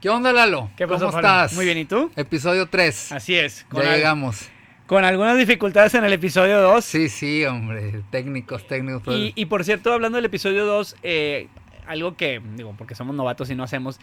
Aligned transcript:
¿Qué 0.00 0.08
onda, 0.08 0.32
Lalo? 0.32 0.70
¿Qué 0.76 0.86
pasó, 0.88 1.06
¿Cómo 1.06 1.18
estás? 1.18 1.52
Muy 1.54 1.64
bien, 1.66 1.76
¿y 1.78 1.84
tú? 1.84 2.10
Episodio 2.16 2.66
3. 2.68 3.12
Así 3.12 3.34
es. 3.34 3.66
ya 3.72 3.80
al- 3.80 3.96
llegamos. 3.96 4.48
con 4.86 5.04
algunas 5.04 5.36
dificultades 5.38 5.94
en 5.94 6.04
el 6.04 6.12
episodio 6.12 6.60
2. 6.60 6.84
Sí, 6.84 7.08
sí, 7.08 7.44
hombre. 7.44 8.02
Técnicos, 8.10 8.66
técnicos. 8.66 9.02
pues. 9.04 9.16
Y, 9.16 9.32
y 9.36 9.46
por 9.46 9.62
cierto, 9.64 9.92
hablando 9.92 10.16
del 10.16 10.24
episodio 10.24 10.64
2, 10.64 10.96
eh, 11.02 11.48
algo 11.86 12.16
que, 12.16 12.40
digo, 12.56 12.74
porque 12.78 12.94
somos 12.94 13.14
novatos 13.14 13.50
y 13.50 13.54
no 13.54 13.62
hacemos, 13.62 14.00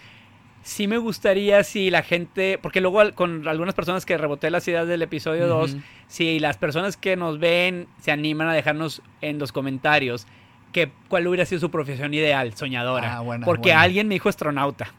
sí 0.62 0.88
me 0.88 0.98
gustaría 1.00 1.64
si 1.64 1.90
la 1.90 2.04
gente, 2.04 2.60
porque 2.62 2.80
luego 2.80 3.00
al- 3.00 3.16
con 3.16 3.48
algunas 3.48 3.74
personas 3.74 4.06
que 4.06 4.18
reboté 4.18 4.52
las 4.52 4.68
ideas 4.68 4.88
del 4.88 5.02
episodio 5.02 5.48
2, 5.48 5.72
Ujú. 5.74 5.82
si 6.08 6.40
las 6.40 6.58
personas 6.58 6.96
que 6.96 7.16
nos 7.16 7.40
ven 7.40 7.88
se 8.00 8.12
animan 8.12 8.48
a 8.50 8.54
dejarnos 8.54 9.02
en 9.22 9.40
los 9.40 9.52
comentarios 9.52 10.28
que 10.74 10.92
cuál 11.10 11.26
hubiera 11.26 11.46
sido 11.46 11.60
su 11.60 11.72
profesión 11.72 12.14
ideal, 12.14 12.54
soñadora. 12.56 13.18
Ah, 13.18 13.20
buena, 13.22 13.46
porque 13.46 13.70
buena. 13.70 13.82
alguien 13.82 14.08
me 14.08 14.14
dijo 14.16 14.30
astronauta. 14.30 14.94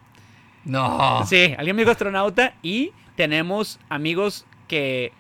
No. 0.65 1.25
Sí, 1.27 1.55
alguien 1.57 1.77
me 1.77 1.83
dijo 1.83 1.91
astronauta 1.93 2.55
y 2.63 2.93
tenemos 3.17 3.79
amigos 3.89 4.47
que 4.69 5.13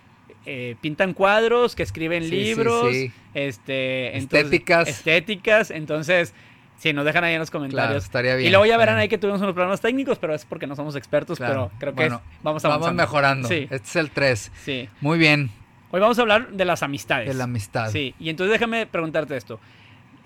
eh, 0.46 0.76
pintan 0.80 1.12
cuadros, 1.14 1.74
que 1.74 1.82
escriben 1.82 2.24
Sí, 2.24 2.30
libros, 2.30 2.90
sí. 2.92 3.12
este, 3.34 4.16
entonces- 4.16 4.44
Estéticas. 4.44 4.88
estéticas, 4.88 5.70
entonces 5.70 6.34
si 6.78 6.92
nos 6.92 7.04
dejan 7.04 7.24
ahí 7.24 7.34
en 7.34 7.40
los 7.40 7.50
Claro, 7.50 7.64
comentarios. 7.64 8.04
estaría 8.04 8.34
bien. 8.36 8.48
y 8.48 8.50
luego 8.50 8.64
ya 8.64 8.76
verán 8.76 8.94
bien. 8.96 9.02
ahí 9.02 9.08
que 9.08 9.18
tuvimos 9.18 9.40
unos 9.42 9.52
problemas 9.52 9.80
técnicos, 9.80 10.18
pero 10.18 10.34
es 10.34 10.44
porque 10.44 10.66
no 10.66 10.76
somos 10.76 10.94
expertos, 10.96 11.38
Claro. 11.38 11.70
pero 11.70 11.78
creo 11.80 11.92
que 11.92 11.96
Bueno, 12.02 12.16
es- 12.16 12.42
vamos 12.42 12.62
Vamos 12.62 12.64
avanzando. 12.64 13.02
mejorando. 13.02 13.48
Sí, 13.48 13.66
Este 13.70 13.76
es 13.76 13.96
el 13.96 14.10
3. 14.10 14.52
sí. 14.64 14.88
Muy 15.00 15.18
bien. 15.18 15.50
Hoy 15.90 16.00
vamos 16.00 16.18
a 16.18 16.22
hablar 16.22 16.50
de 16.50 16.64
las 16.64 16.82
amistades. 16.82 17.26
De 17.28 17.34
la 17.34 17.44
amistad. 17.44 17.90
Sí, 17.90 18.14
y 18.20 18.28
entonces 18.30 18.52
déjame 18.52 18.86
preguntarte 18.86 19.36
esto. 19.36 19.58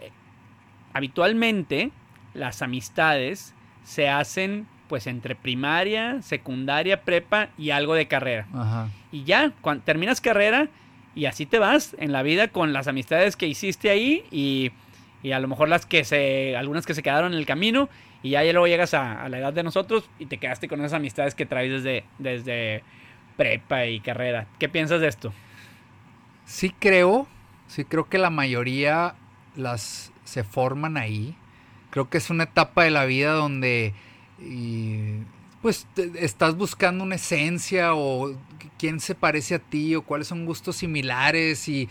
Eh, 0.00 0.10
habitualmente 0.92 1.90
las 2.34 2.62
amistades 2.62 3.54
se 3.84 4.08
hacen 4.08 4.66
pues 4.92 5.06
entre 5.06 5.34
primaria, 5.34 6.20
secundaria, 6.20 7.00
prepa 7.00 7.48
y 7.56 7.70
algo 7.70 7.94
de 7.94 8.08
carrera. 8.08 8.46
Ajá. 8.52 8.90
Y 9.10 9.24
ya, 9.24 9.50
cuando 9.62 9.82
terminas 9.84 10.20
carrera 10.20 10.68
y 11.14 11.24
así 11.24 11.46
te 11.46 11.58
vas 11.58 11.96
en 11.98 12.12
la 12.12 12.22
vida 12.22 12.48
con 12.48 12.74
las 12.74 12.88
amistades 12.88 13.36
que 13.36 13.46
hiciste 13.46 13.88
ahí 13.88 14.22
y, 14.30 14.70
y 15.22 15.32
a 15.32 15.40
lo 15.40 15.48
mejor 15.48 15.70
las 15.70 15.86
que 15.86 16.04
se, 16.04 16.58
algunas 16.58 16.84
que 16.84 16.92
se 16.92 17.02
quedaron 17.02 17.32
en 17.32 17.38
el 17.38 17.46
camino 17.46 17.88
y 18.22 18.32
ya, 18.32 18.44
ya 18.44 18.52
luego 18.52 18.66
llegas 18.66 18.92
a, 18.92 19.22
a 19.22 19.30
la 19.30 19.38
edad 19.38 19.54
de 19.54 19.62
nosotros 19.62 20.10
y 20.18 20.26
te 20.26 20.36
quedaste 20.36 20.68
con 20.68 20.78
esas 20.80 20.92
amistades 20.92 21.34
que 21.34 21.46
traes 21.46 21.72
desde, 21.72 22.04
desde 22.18 22.82
prepa 23.38 23.86
y 23.86 24.00
carrera. 24.00 24.46
¿Qué 24.58 24.68
piensas 24.68 25.00
de 25.00 25.08
esto? 25.08 25.32
Sí 26.44 26.68
creo, 26.78 27.26
sí 27.66 27.86
creo 27.86 28.10
que 28.10 28.18
la 28.18 28.28
mayoría 28.28 29.14
las 29.56 30.12
se 30.24 30.44
forman 30.44 30.98
ahí. 30.98 31.34
Creo 31.88 32.10
que 32.10 32.18
es 32.18 32.28
una 32.28 32.44
etapa 32.44 32.84
de 32.84 32.90
la 32.90 33.06
vida 33.06 33.32
donde 33.32 33.94
y, 34.38 35.18
pues 35.60 35.86
te- 35.94 36.24
estás 36.24 36.56
buscando 36.56 37.04
una 37.04 37.16
esencia 37.16 37.94
o 37.94 38.34
quién 38.78 39.00
se 39.00 39.14
parece 39.14 39.54
a 39.56 39.58
ti 39.58 39.94
o 39.94 40.02
cuáles 40.02 40.28
son 40.28 40.44
gustos 40.46 40.76
similares 40.76 41.68
y, 41.68 41.88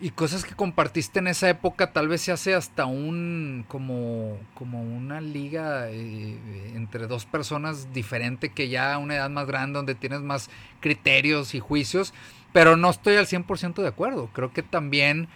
y 0.00 0.10
cosas 0.10 0.44
que 0.44 0.54
compartiste 0.54 1.20
en 1.20 1.28
esa 1.28 1.48
época 1.48 1.92
tal 1.92 2.08
vez 2.08 2.22
se 2.22 2.32
hace 2.32 2.54
hasta 2.54 2.84
un 2.86 3.64
como 3.68 4.36
como 4.54 4.82
una 4.82 5.20
liga 5.20 5.88
eh, 5.90 6.36
entre 6.74 7.06
dos 7.06 7.26
personas 7.26 7.92
diferente 7.92 8.50
que 8.50 8.68
ya 8.68 8.94
a 8.94 8.98
una 8.98 9.14
edad 9.16 9.30
más 9.30 9.46
grande 9.46 9.76
donde 9.76 9.94
tienes 9.94 10.20
más 10.20 10.50
criterios 10.80 11.54
y 11.54 11.60
juicios 11.60 12.12
pero 12.52 12.76
no 12.76 12.90
estoy 12.90 13.16
al 13.16 13.26
100% 13.26 13.82
de 13.82 13.88
acuerdo. 13.88 14.30
Creo 14.32 14.52
que 14.52 14.62
también, 14.62 15.26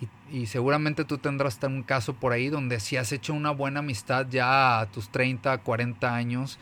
y, 0.00 0.38
y 0.38 0.46
seguramente 0.46 1.04
tú 1.04 1.18
tendrás 1.18 1.58
un 1.62 1.82
caso 1.82 2.14
por 2.14 2.32
ahí 2.32 2.48
donde 2.48 2.80
si 2.80 2.96
has 2.96 3.12
hecho 3.12 3.34
una 3.34 3.50
buena 3.50 3.80
amistad 3.80 4.26
ya 4.30 4.80
a 4.80 4.86
tus 4.86 5.08
30, 5.10 5.58
40 5.58 6.14
años 6.14 6.58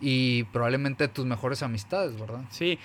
y 0.00 0.44
probablemente 0.44 1.08
tus 1.08 1.26
mejores 1.26 1.62
amistades, 1.62 2.18
¿verdad? 2.18 2.42
Sí, 2.50 2.78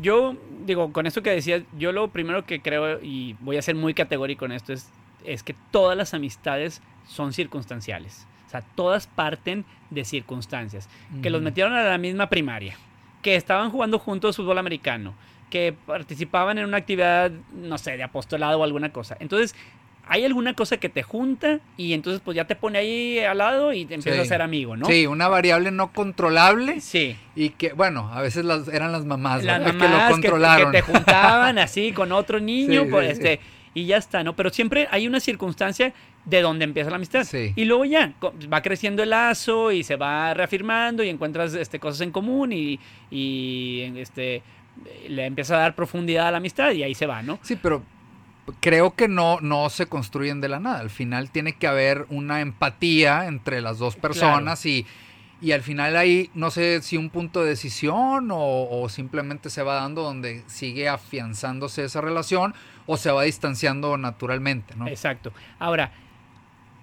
yo 0.00 0.36
digo, 0.66 0.92
con 0.92 1.06
esto 1.06 1.22
que 1.22 1.30
decías, 1.30 1.62
yo 1.76 1.92
lo 1.92 2.08
primero 2.08 2.44
que 2.44 2.60
creo, 2.60 3.00
y 3.02 3.36
voy 3.40 3.56
a 3.56 3.62
ser 3.62 3.74
muy 3.74 3.94
categórico 3.94 4.44
en 4.44 4.52
esto, 4.52 4.72
es, 4.72 4.88
es 5.24 5.42
que 5.42 5.54
todas 5.70 5.96
las 5.96 6.14
amistades 6.14 6.80
son 7.06 7.32
circunstanciales. 7.32 8.26
O 8.46 8.50
sea, 8.50 8.62
todas 8.62 9.06
parten 9.06 9.64
de 9.90 10.04
circunstancias. 10.04 10.88
Que 11.22 11.30
los 11.30 11.40
metieron 11.40 11.72
a 11.72 11.82
la 11.84 11.98
misma 11.98 12.28
primaria, 12.28 12.76
que 13.22 13.36
estaban 13.36 13.70
jugando 13.70 13.98
juntos 13.98 14.36
fútbol 14.36 14.58
americano, 14.58 15.14
que 15.50 15.74
participaban 15.86 16.58
en 16.58 16.64
una 16.64 16.78
actividad, 16.78 17.30
no 17.52 17.76
sé, 17.78 17.96
de 17.96 18.02
apostolado 18.04 18.60
o 18.60 18.64
alguna 18.64 18.90
cosa. 18.92 19.16
Entonces, 19.20 19.54
hay 20.12 20.24
alguna 20.24 20.54
cosa 20.54 20.78
que 20.78 20.88
te 20.88 21.02
junta 21.04 21.60
y 21.76 21.92
entonces 21.92 22.20
pues 22.24 22.34
ya 22.34 22.44
te 22.44 22.56
pone 22.56 22.78
ahí 22.78 23.18
al 23.20 23.38
lado 23.38 23.72
y 23.72 23.84
te 23.84 23.94
empiezas 23.94 24.22
Sí. 24.22 24.26
a 24.26 24.28
ser 24.28 24.42
amigo, 24.42 24.76
¿no? 24.76 24.86
Sí, 24.86 25.06
una 25.06 25.28
variable 25.28 25.70
no 25.70 25.92
controlable 25.92 26.80
Sí. 26.80 27.16
y 27.36 27.50
que, 27.50 27.72
bueno, 27.74 28.10
a 28.12 28.20
veces 28.20 28.44
las, 28.44 28.66
eran 28.68 28.90
las 28.90 29.04
mamás, 29.04 29.44
las 29.44 29.60
mamás 29.74 29.88
que 29.88 29.88
lo 29.88 30.10
controlaron. 30.10 30.72
que 30.72 30.78
te 30.78 30.82
juntaban 30.82 31.58
así 31.58 31.92
con 31.92 32.10
otro 32.12 32.40
niño, 32.40 32.84
Sí, 32.84 32.88
pues, 32.90 33.06
sí, 33.06 33.12
este, 33.12 33.40
y 33.72 33.86
ya 33.86 33.98
está, 33.98 34.24
¿no? 34.24 34.34
Pero 34.34 34.50
siempre 34.50 34.88
hay 34.90 35.06
una 35.06 35.20
circunstancia 35.20 35.92
de 36.24 36.42
donde 36.42 36.64
empieza 36.64 36.90
la 36.90 36.96
amistad. 36.96 37.22
Sí. 37.24 37.52
Y 37.54 37.64
luego 37.66 37.84
ya 37.84 38.12
va 38.52 38.62
creciendo 38.62 39.04
el 39.04 39.10
lazo 39.10 39.70
y 39.70 39.84
se 39.84 39.94
va 39.94 40.34
reafirmando 40.34 41.04
y 41.04 41.08
encuentras 41.08 41.54
este, 41.54 41.78
cosas 41.78 42.00
en 42.00 42.10
común 42.10 42.52
y, 42.52 42.80
y 43.12 43.92
este, 43.96 44.42
le 45.08 45.26
empieza 45.26 45.56
a 45.56 45.60
dar 45.60 45.74
profundidad 45.74 46.28
a 46.28 46.30
la 46.30 46.36
amistad 46.38 46.72
y 46.72 46.82
ahí 46.82 46.94
se 46.94 47.06
va, 47.06 47.22
¿no? 47.22 47.38
Sí, 47.42 47.56
pero 47.60 47.82
creo 48.60 48.94
que 48.94 49.08
no, 49.08 49.40
no 49.40 49.68
se 49.70 49.86
construyen 49.86 50.40
de 50.40 50.48
la 50.48 50.60
nada. 50.60 50.80
Al 50.80 50.90
final 50.90 51.30
tiene 51.30 51.54
que 51.54 51.66
haber 51.66 52.06
una 52.08 52.40
empatía 52.40 53.26
entre 53.26 53.60
las 53.60 53.78
dos 53.78 53.96
personas 53.96 54.64
y, 54.66 54.86
y 55.40 55.52
al 55.52 55.62
final 55.62 55.96
ahí 55.96 56.30
no 56.34 56.50
sé 56.50 56.82
si 56.82 56.96
un 56.96 57.10
punto 57.10 57.42
de 57.42 57.50
decisión 57.50 58.30
o, 58.30 58.68
o 58.70 58.88
simplemente 58.88 59.50
se 59.50 59.62
va 59.62 59.74
dando 59.74 60.02
donde 60.02 60.42
sigue 60.46 60.88
afianzándose 60.88 61.84
esa 61.84 62.00
relación 62.00 62.54
o 62.86 62.96
se 62.96 63.10
va 63.10 63.22
distanciando 63.22 63.96
naturalmente, 63.96 64.74
¿no? 64.76 64.88
Exacto. 64.88 65.32
Ahora, 65.58 65.92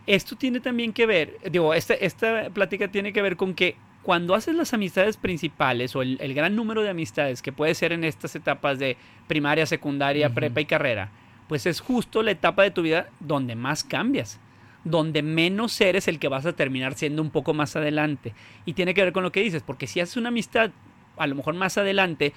esto 0.06 0.38
tiene 0.38 0.62
también 0.62 0.94
que 0.94 1.06
ver, 1.06 1.38
digo, 1.52 1.74
esta, 1.74 1.94
esta 1.94 2.50
plática 2.52 2.88
tiene 2.88 3.12
que 3.12 3.22
ver 3.22 3.36
con 3.36 3.54
que 3.54 3.76
cuando 4.08 4.36
haces 4.36 4.56
las 4.56 4.74
amistades 4.74 5.18
principales 5.18 5.94
o 5.94 6.02
el, 6.02 6.18
el 6.22 6.34
gran 6.34 6.56
número 6.56 6.82
de 6.82 6.90
amistades 6.90 7.42
que 7.42 7.52
puede 7.52 7.76
ser 7.76 7.92
en 7.92 8.06
estas 8.06 8.38
etapas 8.38 8.80
de 8.80 8.96
primaria, 9.28 9.66
secundaria, 9.66 10.34
prepa 10.34 10.62
y 10.62 10.66
carrera, 10.66 11.12
pues 11.50 11.66
es 11.66 11.82
justo 11.82 12.24
la 12.24 12.32
etapa 12.32 12.64
de 12.64 12.72
tu 12.72 12.84
vida 12.84 13.10
donde 13.20 13.58
más 13.58 13.84
cambias, 13.84 14.40
donde 14.86 15.24
menos 15.24 15.82
eres 15.82 16.08
el 16.08 16.20
que 16.20 16.30
vas 16.30 16.46
a 16.46 16.54
terminar 16.54 16.94
siendo 16.94 17.22
un 17.22 17.32
poco 17.32 17.54
más 17.54 17.76
adelante. 17.76 18.34
Y 18.64 18.72
tiene 18.72 18.94
que 18.94 19.04
ver 19.04 19.12
con 19.12 19.24
lo 19.24 19.34
que 19.34 19.42
dices, 19.42 19.62
porque 19.62 19.88
si 19.88 20.00
haces 20.00 20.16
una 20.16 20.30
amistad 20.30 20.72
a 21.18 21.28
lo 21.28 21.36
mejor 21.36 21.56
más 21.56 21.78
adelante, 21.78 22.32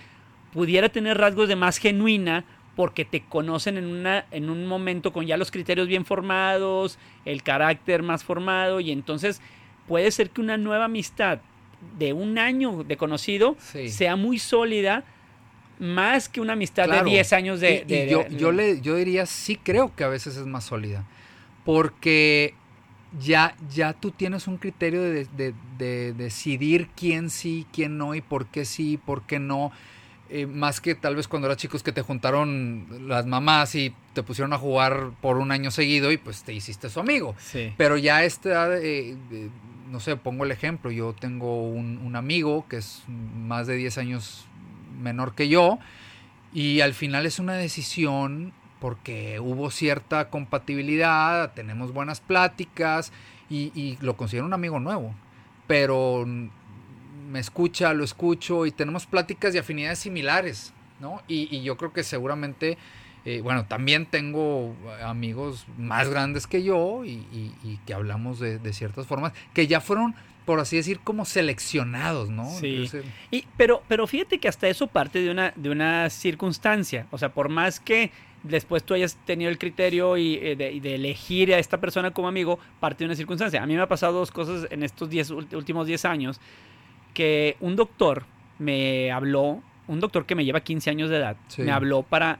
pudiera 0.53 0.88
tener 0.88 1.19
rasgos 1.19 1.48
de 1.48 1.54
más 1.54 1.78
genuina 1.78 2.47
porque 2.75 3.04
te 3.04 3.22
conocen 3.22 3.78
en, 3.78 3.84
una, 3.84 4.25
en 4.32 4.50
un 4.50 4.66
momento 4.66 5.12
con 5.12 5.25
ya 5.25 5.36
los 5.36 5.53
criterios 5.53 5.86
bien 5.86 6.04
formados, 6.04 6.98
el 7.25 7.44
carácter 7.44 8.03
más 8.03 8.25
formado 8.25 8.80
y 8.80 8.91
entonces 8.91 9.41
puede 9.86 10.10
ser 10.10 10.30
que 10.30 10.41
una 10.41 10.56
nueva 10.56 10.86
amistad 10.86 11.38
de 11.98 12.12
un 12.12 12.38
año 12.38 12.84
de 12.84 12.96
conocido 12.96 13.56
Sí. 13.58 13.88
sea 13.88 14.16
muy 14.16 14.38
sólida 14.38 15.04
más 15.78 16.28
que 16.28 16.41
una 16.41 16.52
amistad 16.52 16.84
Claro. 16.84 17.04
de 17.04 17.10
10 17.10 17.32
años 17.32 17.60
de... 17.60 17.84
Y- 17.88 18.10
yo, 18.10 18.24
de- 18.24 18.36
yo, 18.36 18.52
le, 18.52 18.80
yo 18.82 18.96
diría, 18.96 19.24
sí 19.26 19.56
creo 19.56 19.94
que 19.96 20.04
a 20.04 20.08
veces 20.08 20.36
es 20.36 20.46
más 20.46 20.64
sólida. 20.64 21.04
Porque 21.64 22.54
ya, 23.20 23.54
ya 23.72 23.92
tú 23.92 24.10
tienes 24.10 24.46
un 24.46 24.56
criterio 24.58 25.00
de, 25.02 25.24
de- 25.36 25.54
de 25.78 26.12
decidir 26.12 26.88
quién 26.96 27.30
sí, 27.30 27.66
quién 27.72 27.97
no, 27.98 28.14
y 28.14 28.20
por 28.20 28.47
qué 28.47 28.64
sí, 28.64 28.98
por 28.98 29.22
qué 29.22 29.38
no. 29.38 29.72
Eh, 30.32 30.47
más 30.47 30.80
que 30.80 30.94
tal 30.94 31.16
vez 31.16 31.26
cuando 31.26 31.47
eras 31.48 31.56
chicos 31.58 31.82
que 31.82 31.91
te 31.91 32.02
juntaron 32.02 32.86
las 33.08 33.26
mamás 33.26 33.74
y 33.74 33.92
te 34.12 34.22
pusieron 34.22 34.52
a 34.52 34.58
jugar 34.58 35.10
por 35.20 35.38
un 35.38 35.50
año 35.50 35.72
seguido 35.72 36.12
y 36.12 36.18
pues 36.18 36.44
te 36.44 36.52
hiciste 36.52 36.88
su 36.88 37.00
amigo. 37.00 37.34
Sí. 37.38 37.72
Pero 37.76 37.97
ya 37.97 38.22
esta 38.22 38.76
eh, 38.78 39.16
eh, 39.32 39.48
no 39.91 40.01
sé, 40.01 40.16
pongo 40.16 40.45
el 40.45 40.53
ejemplo, 40.53 40.91
yo 40.91 41.13
tengo 41.13 41.69
un, 41.69 41.98
un 41.98 42.16
amigo 42.16 42.66
que 42.69 42.77
es 42.77 43.03
más 43.09 43.66
de 43.66 43.77
10 43.77 43.98
años 43.98 44.47
menor 45.01 45.34
que 45.34 45.48
yo 45.48 45.78
y 46.53 46.81
al 46.81 46.95
final 46.95 47.27
es 47.27 47.39
una 47.39 47.54
decisión 47.54 48.53
porque 48.81 49.41
hubo 49.41 49.71
cierta 49.71 50.31
compatibilidad, 50.31 51.53
tenemos 51.53 51.92
buenas 51.92 52.21
pláticas 52.21 53.13
y, 53.51 53.72
y 53.75 53.98
lo 54.01 54.16
considero 54.16 54.47
un 54.47 54.54
amigo 54.54 54.81
nuevo, 54.81 55.15
pero 55.66 56.25
me 56.27 57.39
escucha, 57.39 57.92
lo 57.92 58.04
escucho 58.04 58.66
y 58.66 58.71
tenemos 58.72 59.07
pláticas 59.07 59.54
y 59.54 59.59
afinidades 59.59 59.98
similares, 59.98 60.72
¿no? 60.98 61.21
Y, 61.28 61.54
y 61.54 61.63
yo 61.63 61.77
creo 61.77 61.92
que 61.92 62.04
seguramente... 62.04 62.78
Eh, 63.24 63.40
bueno, 63.42 63.66
también 63.66 64.06
tengo 64.06 64.74
amigos 65.04 65.66
más 65.78 66.08
grandes 66.08 66.46
que 66.46 66.62
yo 66.62 67.04
y, 67.04 67.10
y- 67.32 67.54
y 67.62 67.78
que 67.86 67.92
hablamos 67.94 68.40
de, 68.40 68.58
de 68.58 68.72
ciertas 68.72 69.06
formas 69.06 69.32
que 69.52 69.66
ya 69.66 69.80
fueron, 69.80 70.14
por 70.46 70.58
así 70.58 70.76
decir, 70.76 71.00
como 71.00 71.24
seleccionados, 71.26 72.30
¿no? 72.30 72.48
Sí. 72.50 72.74
Entonces, 72.84 73.04
Y, 73.30 73.44
pero, 73.56 73.82
pero 73.88 74.06
fíjate 74.06 74.38
que 74.38 74.48
hasta 74.48 74.68
eso 74.68 74.86
parte 74.86 75.20
de 75.20 75.30
una, 75.30 75.52
de 75.54 75.70
una 75.70 76.08
circunstancia. 76.10 77.06
O 77.10 77.18
sea, 77.18 77.28
por 77.34 77.48
más 77.50 77.78
que 77.78 78.10
después 78.42 78.82
tú 78.84 78.94
hayas 78.94 79.18
tenido 79.26 79.50
el 79.50 79.58
criterio 79.58 80.16
y, 80.16 80.36
eh, 80.36 80.56
de, 80.56 80.94
elegir 80.94 81.52
a 81.52 81.58
esta 81.58 81.78
persona 81.78 82.10
como 82.12 82.26
amigo, 82.26 82.58
parte 82.80 83.04
de 83.04 83.06
una 83.06 83.14
circunstancia. 83.14 83.62
A 83.62 83.66
mí 83.66 83.74
me 83.74 83.82
ha 83.82 83.86
pasado 83.88 84.14
dos 84.14 84.30
cosas 84.30 84.66
en 84.70 84.82
estos 84.82 85.10
diez, 85.10 85.30
últimos 85.30 85.86
10 85.86 86.06
años 86.06 86.40
que 87.12 87.56
un 87.60 87.76
doctor 87.76 88.24
me 88.58 89.10
habló, 89.12 89.62
un 89.88 90.00
doctor 90.00 90.24
que 90.24 90.34
me 90.34 90.44
lleva 90.44 90.60
15 90.60 90.88
años 90.90 91.10
de 91.10 91.16
edad, 91.18 91.36
Sí. 91.48 91.62
me 91.62 91.70
habló 91.72 92.02
para 92.02 92.38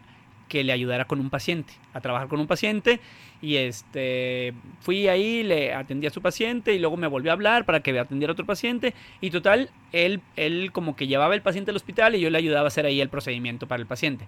que 0.50 0.64
le 0.64 0.73
ayudara 0.73 1.06
con 1.06 1.20
un 1.20 1.31
paciente, 1.31 1.73
a 1.94 2.00
trabajar 2.00 2.29
con 2.29 2.41
un 2.41 2.49
paciente. 2.49 3.00
Y 3.41 3.56
este 3.56 4.52
fui 4.81 5.06
ahí, 5.08 5.44
le 5.44 5.73
atendí 5.73 6.08
a 6.08 6.11
su 6.11 6.20
paciente 6.20 6.75
y 6.75 6.79
luego 6.81 6.99
me 6.99 7.06
volvió 7.06 7.31
a 7.31 7.35
hablar 7.35 7.64
para 7.64 7.81
que 7.81 7.99
atendiera 7.99 8.32
a 8.32 8.35
otro 8.35 8.44
paciente. 8.44 8.93
Y 9.20 9.31
total, 9.31 9.70
él, 9.93 10.20
él 10.37 10.73
como 10.73 10.97
que 10.97 11.06
llevaba 11.06 11.35
el 11.35 11.41
paciente 11.41 11.70
al 11.70 11.76
hospital 11.76 12.17
y 12.17 12.20
yo 12.20 12.29
le 12.29 12.37
ayudaba 12.37 12.64
a 12.64 12.69
hacer 12.69 12.85
ahí 12.85 13.00
el 13.00 13.08
procedimiento 13.08 13.69
para 13.69 13.81
el 13.81 13.87
paciente. 13.87 14.26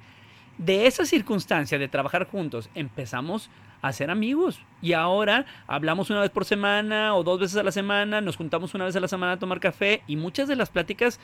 De 0.59 0.87
esa 0.87 1.05
circunstancia 1.05 1.79
de 1.79 1.89
trabajar 1.89 2.27
juntos, 2.27 2.71
empezamos 2.77 3.51
a 3.83 3.93
ser 3.93 4.11
amigos. 4.11 4.61
Y 4.81 4.93
ahora 4.93 5.45
hablamos 5.67 6.09
una 6.11 6.21
vez 6.21 6.31
por 6.31 6.45
semana 6.45 7.17
o 7.17 7.25
dos 7.25 7.41
veces 7.41 7.57
a 7.57 7.65
la 7.65 7.73
semana, 7.73 8.21
nos 8.21 8.37
juntamos 8.37 8.75
una 8.75 8.85
vez 8.85 8.95
a 8.95 9.01
la 9.01 9.09
semana 9.09 9.33
a 9.33 9.39
tomar 9.41 9.59
café 9.59 10.03
y 10.07 10.15
muchas 10.15 10.47
de 10.47 10.55
las 10.55 10.71
pláticas 10.71 11.19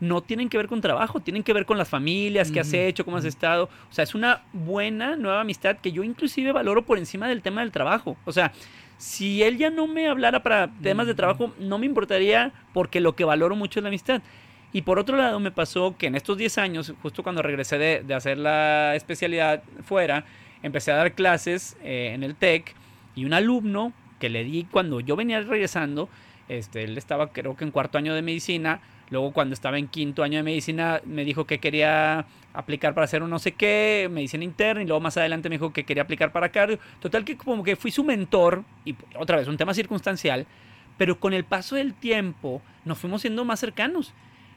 no 0.00 0.22
tienen 0.22 0.48
que 0.48 0.56
ver 0.56 0.66
con 0.66 0.80
trabajo, 0.80 1.20
tienen 1.20 1.42
que 1.42 1.52
ver 1.52 1.66
con 1.66 1.78
las 1.78 1.88
familias, 1.88 2.50
qué 2.50 2.60
has 2.60 2.72
hecho, 2.72 3.04
cómo 3.04 3.18
has 3.18 3.24
estado. 3.24 3.68
O 3.90 3.92
sea, 3.92 4.02
es 4.04 4.14
una 4.14 4.42
buena 4.52 5.16
nueva 5.16 5.40
amistad 5.42 5.76
que 5.76 5.92
yo 5.92 6.02
inclusive 6.02 6.52
valoro 6.52 6.82
por 6.82 6.98
encima 6.98 7.28
del 7.28 7.42
tema 7.42 7.60
del 7.60 7.70
trabajo. 7.70 8.16
O 8.24 8.32
sea, 8.32 8.52
si 8.98 9.42
él 9.42 9.58
ya 9.58 9.70
no 9.70 9.86
me 9.86 10.08
hablara 10.08 10.42
para 10.42 10.68
temas 10.82 11.06
de 11.06 11.14
trabajo, 11.14 11.52
no 11.58 11.78
me 11.78 11.86
importaría 11.86 12.52
porque 12.72 13.00
lo 13.00 13.14
que 13.14 13.24
valoro 13.24 13.56
mucho 13.56 13.80
es 13.80 13.82
la 13.82 13.88
amistad. 13.88 14.22
Y 14.72 14.82
por 14.82 14.98
otro 14.98 15.16
lado, 15.16 15.40
me 15.40 15.50
pasó 15.50 15.96
que 15.98 16.06
en 16.06 16.14
estos 16.14 16.38
10 16.38 16.58
años, 16.58 16.92
justo 17.02 17.22
cuando 17.22 17.42
regresé 17.42 17.76
de, 17.76 18.02
de 18.06 18.14
hacer 18.14 18.38
la 18.38 18.94
especialidad 18.94 19.62
fuera, 19.84 20.24
empecé 20.62 20.92
a 20.92 20.96
dar 20.96 21.12
clases 21.12 21.76
eh, 21.82 22.12
en 22.14 22.22
el 22.22 22.36
TEC 22.36 22.74
y 23.14 23.24
un 23.24 23.32
alumno 23.32 23.92
que 24.18 24.28
le 24.28 24.44
di 24.44 24.66
cuando 24.70 25.00
yo 25.00 25.16
venía 25.16 25.40
regresando, 25.40 26.08
este, 26.48 26.84
él 26.84 26.98
estaba 26.98 27.32
creo 27.32 27.56
que 27.56 27.64
en 27.64 27.70
cuarto 27.70 27.98
año 27.98 28.14
de 28.14 28.22
medicina, 28.22 28.80
luego 29.10 29.32
cuando 29.32 29.54
estaba 29.54 29.78
en 29.78 29.88
quinto 29.88 30.22
año 30.22 30.38
de 30.38 30.42
medicina 30.42 31.00
me 31.04 31.24
dijo 31.24 31.44
que 31.44 31.58
quería 31.58 32.26
aplicar 32.52 32.94
para 32.94 33.04
hacer 33.04 33.22
un 33.22 33.30
no 33.30 33.38
sé 33.38 33.52
qué, 33.52 34.08
medicina 34.10 34.44
interna, 34.44 34.82
y 34.82 34.86
luego 34.86 35.00
más 35.00 35.16
adelante 35.16 35.48
me 35.48 35.56
dijo 35.56 35.72
que 35.72 35.84
quería 35.84 36.02
aplicar 36.02 36.32
para 36.32 36.48
cardio. 36.50 36.78
Total 37.00 37.24
que 37.24 37.36
como 37.36 37.62
que 37.62 37.76
fui 37.76 37.90
su 37.90 38.04
mentor, 38.04 38.64
y 38.84 38.94
otra 39.16 39.36
vez, 39.36 39.46
un 39.48 39.56
tema 39.56 39.74
circunstancial, 39.74 40.46
pero 40.98 41.18
con 41.18 41.32
el 41.32 41.44
paso 41.44 41.76
del 41.76 41.94
tiempo 41.94 42.60
nos 42.84 42.98
fuimos 42.98 43.20
siendo 43.22 43.44
más 43.44 43.60
cercanos. 43.60 44.12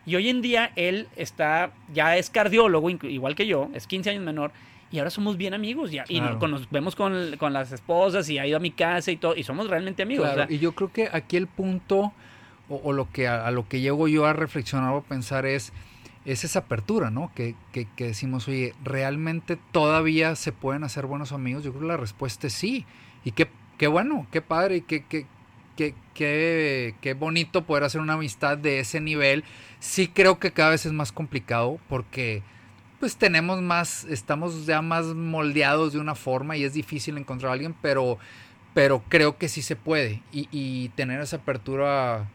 Y 0.05 0.15
hoy 0.15 0.27
en 0.29 0.41
día 0.41 0.71
él 0.75 1.07
está, 1.15 1.71
ya 1.93 2.17
es 2.17 2.29
cardiólogo, 2.29 2.89
igual 2.89 3.35
que 3.35 3.47
yo, 3.47 3.69
es 3.73 3.87
15 3.87 4.09
años 4.09 4.23
menor, 4.23 4.51
y 4.91 4.97
ahora 4.99 5.09
somos 5.09 5.37
bien 5.37 5.53
amigos. 5.53 5.91
ya- 5.91 6.03
Y 6.09 6.19
Claro. 6.19 6.47
nos 6.47 6.69
vemos 6.69 6.95
con, 6.95 7.37
con 7.37 7.53
las 7.53 7.71
esposas 7.71 8.29
y 8.29 8.37
ha 8.37 8.45
ido 8.45 8.57
a 8.57 8.59
mi 8.59 8.71
casa 8.71 9.11
y 9.11 9.15
todo, 9.17 9.35
y 9.35 9.43
somos 9.43 9.69
realmente 9.69 10.03
amigos. 10.03 10.25
Claro, 10.25 10.43
o 10.43 10.47
sea, 10.47 10.55
y 10.55 10.59
yo 10.59 10.73
creo 10.73 10.91
que 10.91 11.09
aquí 11.11 11.37
el 11.37 11.47
punto, 11.47 12.11
o, 12.69 12.93
lo 12.93 13.11
que 13.11 13.27
a, 13.27 13.49
lo 13.51 13.67
que 13.67 13.81
llego 13.81 14.07
yo 14.07 14.25
a 14.25 14.33
reflexionar 14.33 14.93
o 14.93 15.01
pensar 15.01 15.45
es, 15.45 15.73
es 16.25 16.43
esa 16.43 16.59
apertura, 16.59 17.09
¿no? 17.09 17.31
Que, 17.35 17.55
que, 17.71 17.87
que 17.95 18.07
decimos, 18.07 18.47
oye, 18.47 18.73
¿realmente 18.83 19.57
todavía 19.71 20.35
se 20.35 20.51
pueden 20.51 20.83
hacer 20.83 21.05
buenos 21.05 21.31
amigos? 21.31 21.63
Yo 21.63 21.71
creo 21.71 21.81
que 21.81 21.87
la 21.87 21.97
respuesta 21.97 22.47
es 22.47 22.53
sí. 22.53 22.85
Y 23.25 23.31
qué, 23.31 23.49
qué 23.77 23.87
bueno, 23.87 24.27
qué 24.31 24.41
padre, 24.41 24.77
y 24.77 24.81
qué, 24.81 25.05
qué, 25.05 25.25
qué, 25.75 25.93
qué, 26.13 26.95
qué 27.01 27.13
bonito 27.13 27.65
poder 27.65 27.83
hacer 27.83 28.01
una 28.01 28.13
amistad 28.13 28.57
de 28.57 28.79
ese 28.79 29.01
nivel. 29.01 29.43
Sí 29.79 30.07
creo 30.07 30.39
que 30.39 30.51
cada 30.51 30.71
vez 30.71 30.85
es 30.85 30.93
más 30.93 31.11
complicado 31.11 31.79
porque 31.89 32.43
pues 32.99 33.17
tenemos 33.17 33.61
más, 33.61 34.05
estamos 34.05 34.65
ya 34.65 34.81
más 34.81 35.07
moldeados 35.07 35.91
de 35.91 35.99
una 35.99 36.15
forma 36.15 36.55
y 36.55 36.63
es 36.63 36.73
difícil 36.73 37.17
encontrar 37.17 37.49
a 37.49 37.53
alguien, 37.53 37.75
pero, 37.81 38.17
pero 38.73 39.03
creo 39.09 39.37
que 39.37 39.49
sí 39.49 39.61
se 39.61 39.75
puede. 39.75 40.21
Y 40.31 40.87
tener 40.95 41.19
esa 41.19 41.35
apertura 41.35 42.29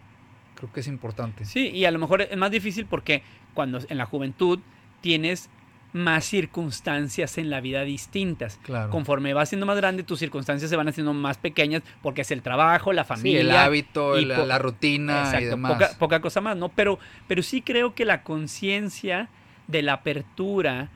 creo 0.59 0.73
que 0.73 0.81
es 0.81 0.89
importante. 0.89 1.45
Sí, 1.45 1.69
y 1.69 1.85
a 1.85 1.91
lo 1.91 1.99
mejor 1.99 2.23
es 2.23 2.37
más 2.37 2.51
difícil 2.51 2.87
porque 2.87 3.23
cuando 3.55 3.79
en 3.89 3.97
la 3.99 4.07
juventud 4.07 4.59
tienes 5.01 5.49
más 5.93 6.25
circunstancias 6.27 7.39
en 7.39 7.49
la 7.49 7.61
vida 7.61 7.83
distintas. 7.83 8.59
Claro. 8.63 8.91
Conforme 8.91 9.33
vas 9.33 9.49
siendo 9.49 9.65
más 9.65 9.77
grande, 9.79 10.03
tus 10.03 10.19
circunstancias 10.19 10.69
se 10.69 10.77
van 10.77 10.89
haciendo 10.89 11.15
más 11.15 11.39
pequeñas 11.39 11.83
porque 12.03 12.21
es 12.23 12.31
el 12.31 12.43
trabajo, 12.43 12.93
la 12.93 13.05
Sí, 13.05 13.09
familia. 13.09 13.41
el 13.41 13.51
hábito, 13.53 14.19
y 14.19 14.25
la, 14.27 14.59
rutina 14.59 15.15
y 15.23 15.25
Exacto, 15.27 15.49
demás. 15.51 15.73
poca, 15.73 15.91
poca 15.99 16.21
cosa 16.21 16.41
más, 16.43 16.57
¿no? 16.57 16.69
Pero, 16.69 16.99
pero 17.27 17.43
sí 17.43 17.63
creo 17.63 17.95
que 17.95 18.05
la 18.05 18.23
conciencia 18.23 19.31
de 19.67 19.83
la 19.83 19.95
apertura 19.95 20.91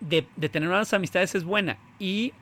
de, 0.00 0.26
de 0.36 0.48
tener 0.48 0.68
unas 0.68 0.92
amistades 0.94 1.34
es 1.34 1.44
buena 1.44 1.76
y 1.98 2.32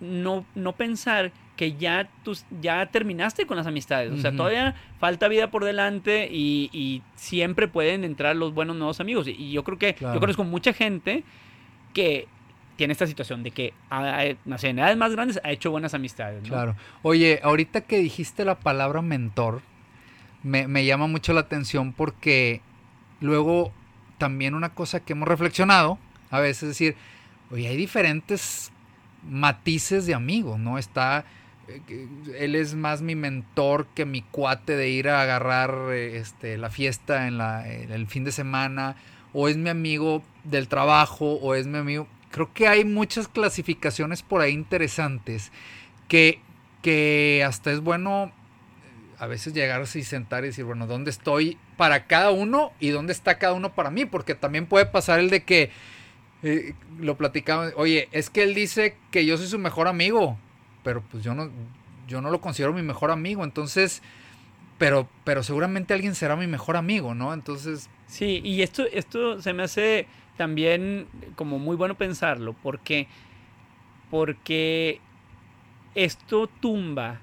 no, 0.00 0.44
no 0.54 0.72
pensar 0.76 1.32
que 1.56 1.74
ya, 1.74 2.08
tus, 2.24 2.44
ya 2.60 2.86
terminaste 2.86 3.46
con 3.46 3.56
las 3.56 3.66
amistades. 3.66 4.10
O 4.12 4.16
sea, 4.18 4.32
todavía 4.32 4.74
falta 4.98 5.28
vida 5.28 5.50
por 5.50 5.64
delante 5.64 6.28
y, 6.30 6.68
y 6.72 7.02
siempre 7.14 7.68
pueden 7.68 8.02
entrar 8.04 8.34
los 8.34 8.52
buenos 8.54 8.74
nuevos 8.76 8.98
amigos. 9.00 9.28
Y 9.28 9.52
yo 9.52 9.62
creo 9.62 9.78
que 9.78 9.94
Claro. 9.94 10.14
yo 10.14 10.20
conozco 10.20 10.42
mucha 10.44 10.72
gente 10.72 11.22
que 11.92 12.26
tiene 12.76 12.92
esta 12.92 13.06
situación 13.06 13.44
de 13.44 13.52
que 13.52 13.72
a, 13.88 14.24
no 14.44 14.58
sé, 14.58 14.70
en 14.70 14.80
edades 14.80 14.96
más 14.96 15.12
grandes 15.12 15.40
ha 15.44 15.52
hecho 15.52 15.70
buenas 15.70 15.94
amistades. 15.94 16.42
¿no? 16.42 16.48
Claro. 16.48 16.76
Oye, 17.02 17.38
ahorita 17.44 17.82
que 17.82 17.98
dijiste 17.98 18.44
la 18.44 18.56
palabra 18.58 19.00
mentor, 19.00 19.62
me, 20.42 20.66
me 20.66 20.84
llama 20.84 21.06
mucho 21.06 21.32
la 21.34 21.40
atención 21.42 21.92
porque 21.92 22.62
luego 23.20 23.72
también 24.18 24.54
una 24.54 24.70
cosa 24.70 24.98
que 25.00 25.12
hemos 25.12 25.28
reflexionado, 25.28 25.98
a 26.30 26.40
veces 26.40 26.64
es 26.64 26.68
decir, 26.70 26.96
oye, 27.52 27.68
hay 27.68 27.76
diferentes 27.76 28.72
matices 29.28 30.06
de 30.06 30.14
amigos, 30.14 30.58
¿no? 30.58 30.76
Está, 30.78 31.20
eh, 31.20 31.24
él 32.38 32.54
es 32.54 32.74
más 32.74 33.02
mi 33.02 33.14
mentor 33.14 33.86
que 33.94 34.04
mi 34.04 34.22
cuate 34.22 34.76
de 34.76 34.88
ir 34.88 35.08
a 35.08 35.22
agarrar 35.22 35.92
eh, 35.92 36.18
este, 36.18 36.58
la 36.58 36.70
fiesta 36.70 37.26
en, 37.26 37.38
la, 37.38 37.68
el 37.68 38.06
fin 38.06 38.24
de 38.24 38.32
semana, 38.32 38.96
o 39.32 39.48
es 39.48 39.56
mi 39.56 39.70
amigo 39.70 40.22
del 40.44 40.68
trabajo, 40.68 41.34
o 41.34 41.54
es 41.54 41.66
mi 41.66 41.78
amigo... 41.78 42.08
Creo 42.30 42.52
que 42.52 42.66
hay 42.66 42.84
muchas 42.84 43.28
clasificaciones 43.28 44.22
por 44.22 44.40
ahí 44.40 44.52
interesantes 44.52 45.52
que, 46.08 46.40
que 46.82 47.44
hasta 47.46 47.70
es 47.70 47.80
bueno 47.80 48.24
eh, 48.24 48.30
a 49.18 49.26
veces 49.26 49.54
llegarse 49.54 50.00
y 50.00 50.04
sentar 50.04 50.44
y 50.44 50.48
decir, 50.48 50.64
bueno, 50.64 50.86
¿dónde 50.86 51.10
estoy 51.10 51.58
para 51.76 52.06
cada 52.06 52.30
uno 52.30 52.72
y 52.80 52.88
dónde 52.88 53.12
está 53.12 53.38
cada 53.38 53.52
uno 53.52 53.74
para 53.74 53.90
mí? 53.90 54.04
Porque 54.04 54.34
también 54.34 54.66
puede 54.66 54.86
pasar 54.86 55.20
el 55.20 55.30
de 55.30 55.44
que 55.44 55.70
eh, 56.42 56.74
lo 56.98 57.16
platicamos, 57.16 57.72
oye, 57.76 58.08
es 58.12 58.30
que 58.30 58.42
él 58.42 58.54
dice 58.54 58.96
que 59.10 59.24
yo 59.24 59.38
soy 59.38 59.46
su 59.46 59.58
mejor 59.58 59.88
amigo, 59.88 60.38
pero 60.84 61.02
pues 61.10 61.24
yo 61.24 61.34
no, 61.34 61.50
yo 62.06 62.20
no 62.20 62.30
lo 62.30 62.40
considero 62.40 62.72
mi 62.72 62.82
mejor 62.82 63.10
amigo, 63.10 63.42
entonces, 63.42 64.02
pero, 64.78 65.08
pero 65.24 65.42
seguramente 65.42 65.94
alguien 65.94 66.14
será 66.14 66.36
mi 66.36 66.46
mejor 66.46 66.76
amigo, 66.76 67.14
¿no? 67.14 67.34
Entonces, 67.34 67.90
Sí, 68.06 68.40
y 68.44 68.62
esto, 68.62 68.84
esto 68.92 69.40
se 69.42 69.52
me 69.52 69.64
hace 69.64 70.06
también 70.36 71.06
como 71.36 71.58
muy 71.58 71.76
bueno 71.76 71.94
pensarlo, 71.94 72.54
porque, 72.62 73.08
porque 74.10 75.00
esto 75.94 76.48
tumba 76.60 77.20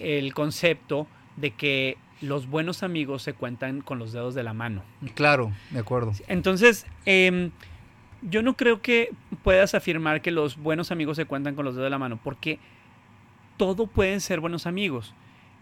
el 0.00 0.32
concepto 0.34 1.06
de 1.36 1.52
que 1.52 1.96
los 2.20 2.48
buenos 2.48 2.82
amigos 2.82 3.22
se 3.22 3.34
cuentan 3.34 3.80
con 3.80 3.98
los 3.98 4.12
dedos 4.12 4.34
de 4.34 4.42
la 4.42 4.52
mano. 4.52 4.82
claro, 5.14 5.52
de 5.70 5.80
acuerdo. 5.80 6.12
Entonces, 6.28 6.86
em, 7.06 7.50
yo 8.22 8.42
no 8.42 8.56
creo 8.56 8.82
que 8.82 9.10
puedas 9.42 9.74
afirmar 9.74 10.20
que 10.20 10.30
los 10.30 10.56
buenos 10.56 10.90
amigos 10.90 11.16
se 11.16 11.24
cuentan 11.24 11.54
con 11.54 11.64
los 11.64 11.74
dedos 11.74 11.86
de 11.86 11.90
la 11.90 11.98
mano, 11.98 12.18
porque 12.22 12.58
todo 13.60 13.86
pueden 13.86 14.22
ser 14.22 14.40
buenos 14.40 14.66
amigos. 14.66 15.12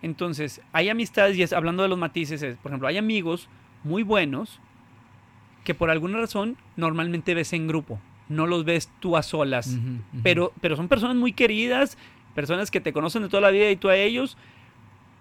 Entonces, 0.03 0.61
hay 0.73 0.89
amistades, 0.89 1.37
y 1.37 1.43
es, 1.43 1.53
hablando 1.53 1.83
de 1.83 1.89
los 1.89 1.99
matices, 1.99 2.41
es, 2.43 2.57
por 2.57 2.71
ejemplo, 2.71 2.87
hay 2.87 2.97
amigos 2.97 3.49
muy 3.83 4.05
buenos 4.05 4.61
que 5.65 5.75
por 5.75 5.91
alguna 5.91 6.19
razón 6.19 6.57
normalmente 6.77 7.35
ves 7.35 7.53
en 7.55 7.67
grupo, 7.67 7.99
no 8.29 8.47
los 8.47 8.65
ves 8.65 8.89
tú 9.01 9.17
a 9.17 9.25
solas, 9.25 9.77
pero, 10.23 10.53
pero 10.61 10.77
son 10.77 10.87
personas 10.87 11.17
muy 11.17 11.33
queridas, 11.33 11.99
personas 12.37 12.71
que 12.71 12.81
te 12.81 12.93
conocen 12.93 13.23
de 13.23 13.29
toda 13.31 13.41
la 13.41 13.51
vida 13.51 13.69
y 13.69 13.75
tú 13.75 13.89
a 13.89 13.97
ellos, 13.97 14.37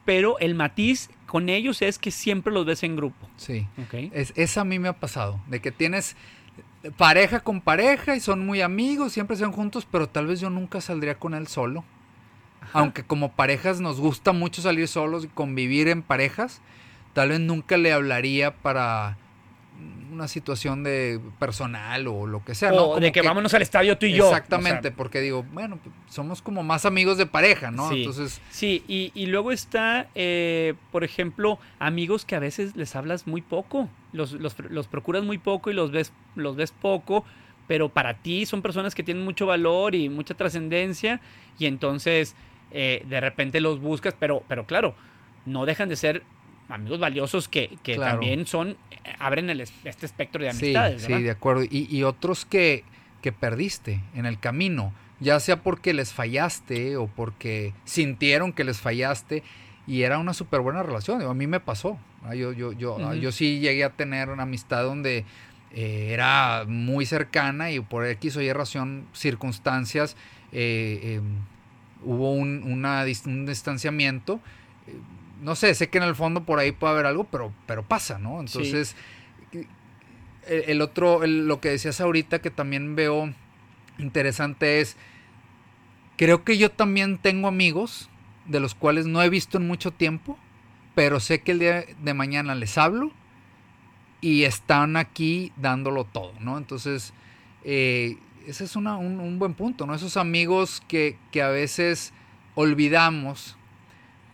pero 0.05 0.37
el 0.37 0.53
matiz 0.53 1.09
con 1.25 1.49
ellos 1.49 1.81
es 1.81 1.97
que 1.97 2.11
siempre 2.11 2.53
los 2.53 2.63
ves 2.67 2.83
en 2.83 2.95
grupo. 2.95 3.27
Sí. 3.37 3.65
Es, 4.13 4.33
esa 4.35 4.61
a 4.61 4.65
mí 4.65 4.77
me 4.77 4.87
ha 4.87 4.93
pasado, 4.93 5.41
de 5.47 5.61
que 5.61 5.71
tienes 5.71 6.15
pareja 6.95 7.39
con 7.39 7.59
pareja 7.59 8.15
y 8.15 8.19
son 8.19 8.45
muy 8.45 8.61
amigos, 8.61 9.13
siempre 9.13 9.35
se 9.35 9.45
van 9.45 9.51
juntos, 9.51 9.87
pero 9.91 10.07
tal 10.07 10.27
vez 10.27 10.39
yo 10.39 10.51
nunca 10.51 10.79
saldría 10.79 11.15
con 11.15 11.33
él 11.33 11.47
solo. 11.47 11.83
Aunque 12.73 13.03
como 13.03 13.31
parejas 13.31 13.79
nos 13.79 13.99
gusta 13.99 14.33
mucho 14.33 14.61
salir 14.61 14.87
solos 14.87 15.25
y 15.25 15.27
convivir 15.27 15.87
en 15.87 16.01
parejas, 16.01 16.61
tal 17.13 17.29
vez 17.29 17.39
nunca 17.39 17.77
le 17.77 17.93
hablaría 17.93 18.55
para 18.55 19.17
una 20.11 20.27
situación 20.27 20.83
de 20.83 21.19
personal 21.39 22.07
o 22.07 22.25
lo 22.25 22.43
que 22.43 22.55
sea. 22.55 22.71
¿no? 22.71 22.77
o 22.77 22.87
Como 22.89 22.99
de 22.99 23.11
que, 23.11 23.21
vámonos 23.21 23.53
al 23.53 23.61
estadio 23.61 23.97
tú 23.97 24.05
y 24.05 24.13
yo. 24.13 24.27
Exactamente, 24.27 24.79
O 24.79 24.91
sea, 24.91 24.95
porque 24.95 25.21
digo, 25.21 25.45
bueno, 25.51 25.77
pues, 25.83 25.93
somos 26.09 26.41
como 26.41 26.63
más 26.63 26.85
amigos 26.85 27.17
de 27.17 27.25
pareja, 27.25 27.71
¿no? 27.71 27.89
Sí. 27.89 27.99
Entonces, 27.99 28.41
Sí, 28.49 28.83
y, 28.87 29.11
y 29.13 29.27
luego 29.27 29.51
está, 29.51 30.07
eh, 30.15 30.73
por 30.91 31.03
ejemplo, 31.03 31.59
amigos 31.79 32.25
que 32.25 32.35
a 32.35 32.39
veces 32.39 32.75
les 32.75 32.95
hablas 32.95 33.27
muy 33.27 33.41
poco, 33.41 33.89
los, 34.13 34.31
los, 34.33 34.55
los 34.69 34.87
procuras 34.87 35.23
muy 35.23 35.37
poco 35.37 35.69
y 35.69 35.73
los 35.73 35.91
ves, 35.91 36.11
los 36.35 36.55
ves 36.55 36.71
poco, 36.71 37.23
pero 37.67 37.89
para 37.89 38.15
ti 38.15 38.45
son 38.45 38.61
personas 38.61 38.95
que 38.95 39.03
tienen 39.03 39.23
mucho 39.23 39.45
valor 39.45 39.93
y 39.93 40.09
mucha 40.09 40.33
trascendencia 40.33 41.19
y 41.59 41.65
entonces 41.65 42.35
eh, 42.71 43.03
de 43.05 43.21
repente 43.21 43.61
los 43.61 43.79
buscas, 43.79 44.13
pero, 44.19 44.43
pero 44.47 44.65
claro, 44.65 44.95
no 45.45 45.65
dejan 45.65 45.89
de 45.89 45.95
ser 45.95 46.23
amigos 46.69 46.99
valiosos 46.99 47.47
que, 47.47 47.77
que 47.83 47.95
Claro. 47.95 48.19
también 48.19 48.45
son, 48.45 48.71
eh, 48.91 48.97
abren 49.19 49.49
el, 49.49 49.61
es- 49.61 49.73
este 49.85 50.05
espectro 50.05 50.41
de 50.43 50.49
amistades. 50.49 51.01
sí, 51.03 51.11
¿verdad? 51.11 51.23
de 51.25 51.31
acuerdo. 51.31 51.63
Y, 51.63 51.87
y 51.89 52.03
otros 52.03 52.45
que, 52.45 52.83
que 53.21 53.31
perdiste 53.31 54.01
en 54.15 54.25
el 54.25 54.37
camino, 54.39 54.93
ya 55.19 55.39
sea 55.39 55.63
porque 55.63 55.93
les 55.93 56.13
fallaste 56.13 56.97
o 56.97 57.07
porque 57.07 57.73
sintieron 57.85 58.51
que 58.53 58.63
les 58.63 58.79
fallaste 58.79 59.43
y 59.87 60.01
era 60.03 60.19
una 60.19 60.33
súper 60.33 60.59
buena 60.59 60.83
relación. 60.83 61.21
A 61.21 61.33
mí 61.33 61.47
me 61.47 61.59
pasó. 61.61 61.97
¿ah? 62.23 62.35
Yo, 62.35 62.51
yo, 62.51 62.73
yo, 62.73 62.97
Ujú. 62.97 63.13
yo 63.15 63.31
sí 63.31 63.59
llegué 63.59 63.85
a 63.85 63.91
tener 63.91 64.29
una 64.29 64.43
amistad 64.43 64.83
donde 64.83 65.23
eh, 65.73 66.09
era 66.11 66.65
muy 66.67 67.05
cercana 67.05 67.71
y 67.71 67.79
por 67.79 68.05
X 68.05 68.35
o 68.35 68.41
Y 68.41 68.51
razón, 68.51 69.07
circunstancias, 69.13 70.17
eh, 70.51 70.99
eh, 71.03 71.21
hubo 72.07 72.31
un, 72.33 72.63
una 72.63 73.05
un 73.25 73.45
distanciamiento. 73.45 74.39
Eh, 74.87 74.95
no 75.41 75.55
sé, 75.55 75.75
sé 75.75 75.89
que 75.89 75.97
en 75.99 76.03
el 76.05 76.15
fondo 76.15 76.43
por 76.45 76.57
ahí 76.59 76.71
puede 76.71 76.93
haber 76.93 77.05
algo, 77.05 77.25
pero, 77.25 77.53
pero 77.67 77.83
pasa, 77.83 78.17
¿no? 78.17 78.39
Sí. 78.47 78.57
Entonces, 78.57 78.95
el, 80.47 80.63
el 80.67 80.81
otro, 80.81 81.23
el- 81.23 81.47
lo 81.47 81.59
que 81.59 81.69
decías 81.69 81.99
ahorita 82.01 82.39
que 82.39 82.49
también 82.49 82.95
veo 82.95 83.33
interesante 83.99 84.79
es, 84.81 84.95
creo 86.17 86.43
que 86.43 86.57
yo 86.57 86.71
también 86.71 87.17
tengo 87.17 87.47
amigos 87.47 88.09
de 88.45 88.59
los 88.59 88.73
cuales 88.75 89.05
no 89.07 89.21
he 89.21 89.29
visto 89.29 89.57
en 89.57 89.67
mucho 89.67 89.91
tiempo, 89.91 90.37
pero 90.95 91.19
sé 91.19 91.41
que 91.41 91.51
el 91.51 91.59
día 91.59 91.85
de 92.01 92.13
mañana 92.13 92.55
les 92.55 92.77
hablo 92.77 93.11
y 94.21 94.43
están 94.43 94.95
aquí 94.97 95.51
dándolo 95.57 96.05
todo, 96.05 96.33
¿no? 96.39 96.57
Entonces, 96.57 97.13
eh, 97.63 98.17
ese 98.47 98.63
es 98.63 98.75
un, 98.77 98.87
un 98.87 99.39
buen 99.39 99.53
punto, 99.53 99.85
¿no? 99.85 99.93
Esos 99.93 100.15
amigos 100.15 100.81
que, 100.87 101.17
que 101.31 101.41
a 101.41 101.49
veces 101.49 102.13
olvidamos, 102.55 103.57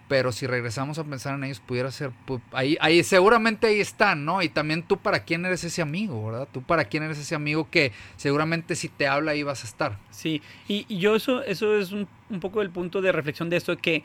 pero 0.07 0.31
si 0.31 0.45
regresamos 0.45 0.99
a 0.99 1.03
pensar 1.03 1.33
en 1.33 1.45
ellos, 1.45 1.59
pudiera 1.59 1.89
ser, 1.89 2.11
ahí, 2.51 2.77
ahí 2.79 3.03
seguramente 3.03 3.65
ahí 3.67 3.79
están, 3.79 4.23
¿no? 4.23 4.43
Y 4.43 4.49
también 4.49 4.83
tú 4.83 4.97
para 4.97 5.23
quién 5.23 5.45
eres 5.45 5.63
ese 5.63 5.81
amigo, 5.81 6.27
¿verdad? 6.27 6.47
Tú 6.51 6.61
para 6.61 6.85
quién 6.85 7.01
eres 7.01 7.17
ese 7.17 7.33
amigo 7.33 7.69
que 7.71 7.91
seguramente 8.15 8.75
si 8.75 8.87
te 8.87 9.07
habla 9.07 9.31
ahí 9.31 9.41
vas 9.41 9.63
a 9.63 9.67
estar. 9.67 9.97
Sí, 10.11 10.43
y, 10.67 10.85
y 10.87 10.99
yo 10.99 11.15
eso, 11.15 11.41
eso 11.41 11.75
es 11.75 11.91
un, 11.91 12.07
un 12.29 12.39
poco 12.39 12.61
el 12.61 12.69
punto 12.69 13.01
de 13.01 13.11
reflexión 13.11 13.49
de 13.49 13.57
esto, 13.57 13.75
que, 13.77 14.03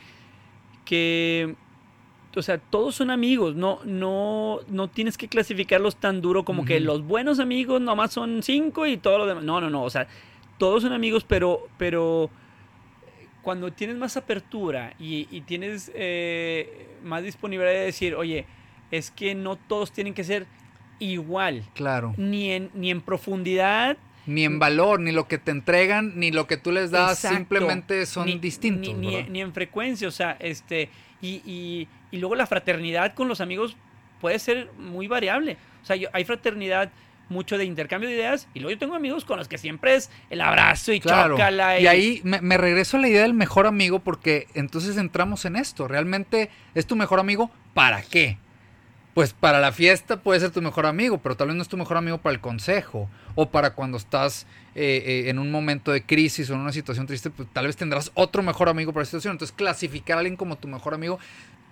que 0.86 1.54
o 2.38 2.42
sea, 2.42 2.59
todos 2.59 2.95
son 2.95 3.11
amigos, 3.11 3.54
no, 3.57 3.80
no, 3.85 4.61
no 4.68 4.88
tienes 4.88 5.18
que 5.18 5.28
clasificarlos 5.28 5.97
tan 5.97 6.21
duro 6.21 6.45
como 6.45 6.64
que 6.64 6.80
los 6.80 7.02
buenos 7.02 7.38
amigos 7.40 7.80
nomás 7.80 8.12
son 8.12 8.42
cinco 8.42 8.87
y 8.87 8.97
todo 8.97 9.18
lo 9.18 9.26
demás. 9.26 9.45
No, 9.45 9.61
no, 9.61 9.68
no, 9.71 9.83
o 9.83 9.90
sea, 9.90 10.07
todos 10.59 10.83
son 10.83 10.92
amigos, 10.92 11.25
pero, 11.28 11.68
pero 11.76 12.30
cuando 13.42 13.73
tienes 13.73 13.97
más 13.97 14.16
apertura 14.16 14.95
y, 14.99 15.26
y 15.30 15.40
tienes 15.42 15.90
eh, 15.95 16.88
más 17.04 17.23
disponibilidad 17.23 17.73
de 17.73 17.85
decir, 17.87 18.14
oye, 18.14 18.47
es 18.90 19.11
que 19.11 19.35
no 19.35 19.57
todos 19.57 19.92
tienen 19.92 20.14
que 20.14 20.25
ser 20.25 20.47
igual, 20.99 21.64
Claro. 21.75 22.14
ni 22.16 22.50
en, 22.50 22.71
ni 22.75 22.90
en 22.90 23.00
profundidad, 23.00 23.97
Ni 24.26 24.45
en 24.45 24.59
valor, 24.59 25.00
ni 25.00 25.12
lo 25.12 25.26
que 25.28 25.38
te 25.38 25.50
entregan, 25.52 26.12
ni 26.18 26.30
lo 26.33 26.47
que 26.47 26.57
tú 26.59 26.71
les 26.73 26.90
das, 26.90 27.18
Exacto. 27.25 27.37
simplemente 27.38 28.04
son 28.04 28.26
Ni- 28.26 28.38
distintos. 28.38 28.95
Ni, 28.97 29.23
ni 29.23 29.40
en 29.40 29.54
frecuencia, 29.54 30.09
o 30.09 30.11
sea, 30.11 30.37
este, 30.40 30.90
y, 31.23 31.40
y- 31.47 31.88
y 32.10 32.18
luego 32.18 32.34
la 32.34 32.46
fraternidad 32.46 33.14
con 33.14 33.28
los 33.28 33.40
amigos 33.40 33.76
puede 34.20 34.38
ser 34.38 34.70
muy 34.78 35.06
variable. 35.08 35.56
O 35.82 35.86
sea, 35.86 35.96
yo- 35.96 36.08
hay 36.12 36.24
fraternidad 36.24 36.90
mucho 37.28 37.58
de 37.58 37.66
intercambio 37.66 38.08
de 38.08 38.14
ideas, 38.16 38.48
y 38.54 38.60
luego 38.60 38.70
yo 38.74 38.78
tengo 38.78 38.94
amigos 38.94 39.26
con 39.26 39.36
los 39.36 39.48
que 39.48 39.58
siempre 39.58 39.94
es 39.96 40.10
el 40.30 40.40
abrazo 40.40 40.92
y 40.94 41.00
Claro. 41.00 41.34
chócala. 41.34 41.78
Y 41.78 41.86
ahí 41.86 42.20
me, 42.24 42.40
me 42.40 42.56
regreso 42.56 42.96
a 42.96 43.00
la 43.00 43.08
idea 43.08 43.20
del 43.22 43.34
mejor 43.34 43.66
amigo 43.66 43.98
porque 43.98 44.46
entonces 44.54 44.96
entramos 44.96 45.44
en 45.44 45.56
esto. 45.56 45.86
¿Realmente 45.88 46.48
es 46.74 46.86
tu 46.86 46.96
mejor 46.96 47.20
amigo? 47.20 47.50
¿Para 47.74 48.00
qué? 48.00 48.38
Pues 49.12 49.34
para 49.34 49.60
la 49.60 49.72
fiesta 49.72 50.20
puede 50.22 50.40
ser 50.40 50.52
tu 50.52 50.62
mejor 50.62 50.86
amigo, 50.86 51.18
pero 51.18 51.36
tal 51.36 51.48
vez 51.48 51.56
no 51.56 51.62
es 51.62 51.68
tu 51.68 51.76
mejor 51.76 51.96
amigo 51.98 52.16
para 52.18 52.32
el 52.34 52.40
consejo 52.40 53.10
o 53.34 53.50
para 53.50 53.74
cuando 53.74 53.98
estás 53.98 54.46
eh, 54.74 55.02
eh, 55.26 55.28
en 55.28 55.38
un 55.38 55.50
momento 55.50 55.90
de 55.92 56.02
crisis 56.04 56.48
o 56.48 56.54
en 56.54 56.60
una 56.60 56.72
situación 56.72 57.06
triste, 57.06 57.28
pues 57.28 57.48
tal 57.52 57.66
vez 57.66 57.76
tendrás 57.76 58.10
otro 58.14 58.42
mejor 58.42 58.68
amigo 58.70 58.92
para 58.92 59.02
esa 59.02 59.10
situación. 59.10 59.32
Entonces 59.32 59.54
clasificar 59.54 60.16
a 60.16 60.20
alguien 60.20 60.36
como 60.36 60.56
tu 60.56 60.68
mejor 60.68 60.94
amigo, 60.94 61.18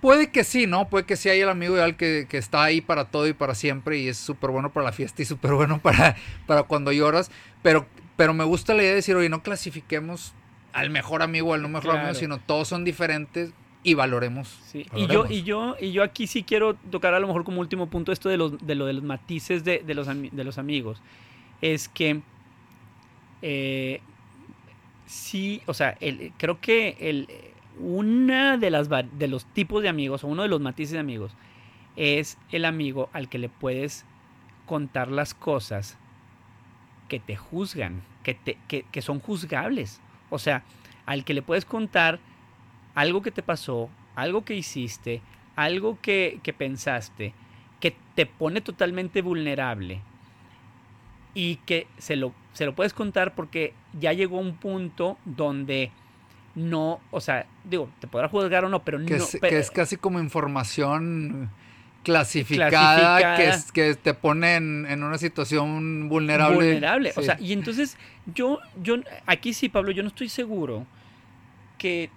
puede 0.07 0.31
que 0.31 0.45
sí, 0.45 0.69
¿no? 0.69 0.89
Puede 0.89 1.05
que 1.05 1.17
sí 1.17 1.29
hay 1.31 1.41
el 1.41 1.49
amigo 1.49 1.75
ideal 1.75 1.97
que, 1.97 2.29
que 2.31 2.39
está 2.39 2.63
ahí 2.63 2.81
para 2.81 3.07
todo 3.07 3.27
y 3.27 3.33
para 3.33 3.57
siempre 3.57 3.99
y 3.99 4.07
es 4.07 4.17
súper 4.17 4.51
bueno 4.51 4.71
para 4.71 4.85
la 4.87 4.93
fiesta 4.93 5.21
y 5.21 5.25
súper 5.25 5.51
bueno 5.55 5.79
para, 5.83 6.15
para 6.47 6.63
cuando 6.63 6.93
lloras, 6.93 7.29
pero, 7.61 7.87
pero 8.17 8.33
me 8.33 8.45
gusta 8.45 8.73
la 8.73 8.83
idea 8.83 8.91
de 8.91 8.97
decir, 8.97 9.17
oye, 9.17 9.29
no 9.29 9.43
clasifiquemos 9.43 10.33
al 10.73 10.91
mejor 10.91 11.23
amigo 11.23 11.49
o 11.51 11.55
al 11.55 11.63
no 11.63 11.69
mejor 11.69 11.91
Claro. 11.91 11.99
amigo, 12.07 12.15
sino 12.15 12.39
todos 12.39 12.69
son 12.69 12.85
diferentes 12.85 13.51
y 13.83 13.95
valoremos. 13.95 14.47
Sí, 14.71 14.87
Y 14.95 15.09
yo, 15.09 15.27
y 15.29 15.43
yo, 15.43 15.75
y 15.81 15.91
yo 15.91 16.05
aquí 16.05 16.29
sí 16.29 16.45
quiero 16.45 16.75
tocar 16.93 17.13
a 17.13 17.19
lo 17.19 17.27
mejor 17.27 17.43
como 17.43 17.61
último 17.61 17.89
punto 17.89 18.13
esto 18.13 18.29
de, 18.29 18.37
los, 18.37 18.65
de 18.65 18.77
lo 18.77 18.87
de 18.87 18.93
los 18.93 19.03
matices 19.03 19.65
de, 19.65 19.83
de 19.85 19.95
los, 19.95 20.07
de 20.07 20.45
los 20.45 20.57
amigos. 20.59 21.03
Es 21.61 21.89
que 21.89 22.21
eh, 23.43 24.01
sí, 25.07 25.63
o 25.67 25.75
sea, 25.75 25.97
el- 26.01 26.33
creo 26.39 26.61
que 26.61 26.97
el, 27.01 27.27
una 27.79 28.57
de 28.57 28.71
las 28.71 28.89
de 28.89 29.29
los 29.29 29.45
tipos 29.47 29.83
de 29.83 29.89
amigos, 29.89 30.25
o 30.25 30.29
uno 30.29 30.43
de 30.43 30.49
los 30.49 30.61
matices 30.61 30.93
de 30.93 30.99
amigos, 30.99 31.33
es 31.97 32.39
el 32.51 32.65
amigo 32.65 33.09
al 33.13 33.29
que 33.29 33.39
le 33.39 33.49
puedes 33.49 34.05
contar 34.67 35.09
las 35.09 35.35
cosas 35.35 35.99
que 37.09 37.21
te 37.21 37.37
juzgan, 37.37 38.03
que, 38.23 38.35
te, 38.35 38.59
que, 38.69 38.85
que 38.91 39.03
son 39.03 39.21
juzgables. 39.21 40.01
O 40.31 40.39
sea, 40.39 40.65
al 41.07 41.25
que 41.25 41.35
le 41.35 41.43
puedes 41.43 41.65
contar 41.65 42.19
algo 42.95 43.23
que 43.23 43.31
te 43.31 43.43
pasó, 43.43 43.89
algo 44.15 44.45
que 44.45 44.55
hiciste, 44.55 45.23
algo 45.55 45.99
que, 46.01 46.41
que 46.43 46.53
pensaste, 46.53 47.33
que 47.81 47.97
te 48.15 48.27
pone 48.27 48.61
totalmente 48.61 49.23
vulnerable 49.23 50.01
y 51.35 51.57
que 51.57 51.87
se 51.99 52.17
lo, 52.17 52.33
se 52.55 52.65
lo 52.65 52.75
puedes 52.75 52.95
contar 52.95 53.35
porque 53.35 53.75
ya 53.99 54.13
llegó 54.13 54.39
un 54.39 54.57
punto 54.57 55.19
donde 55.25 55.93
no, 56.57 57.01
o 57.11 57.21
sea, 57.21 57.47
digo, 57.65 57.89
te 58.01 58.09
podrá 58.09 58.29
juzgar 58.29 58.65
o 58.65 58.69
no, 58.69 58.83
pero 58.83 58.99
que, 59.05 59.19
no. 59.19 59.25
es, 59.25 59.39
pero- 59.41 59.51
que 59.51 59.59
es 59.59 59.71
casi 59.71 59.97
como 59.97 60.19
información 60.19 61.51
clasificada, 62.03 62.71
Clasificada. 62.71 63.37
Que, 63.37 63.49
es, 63.49 63.73
que 63.73 63.95
te 63.95 64.15
pone 64.15 64.57
en, 64.57 64.87
en 64.89 65.03
una 65.03 65.19
situación 65.19 66.09
vulnerable. 66.09 66.57
vulnerable. 66.57 67.13
O 67.17 67.23
sea, 67.23 67.37
y 67.41 67.53
entonces 67.53 67.97
yo, 68.33 68.59
yo, 68.83 68.97
aquí 69.27 69.53
sí, 69.53 69.69
Pablo, 69.69 69.91
yo 69.91 70.03
no 70.03 70.09
estoy 70.09 70.29
seguro 70.29 70.87
que 71.79 72.11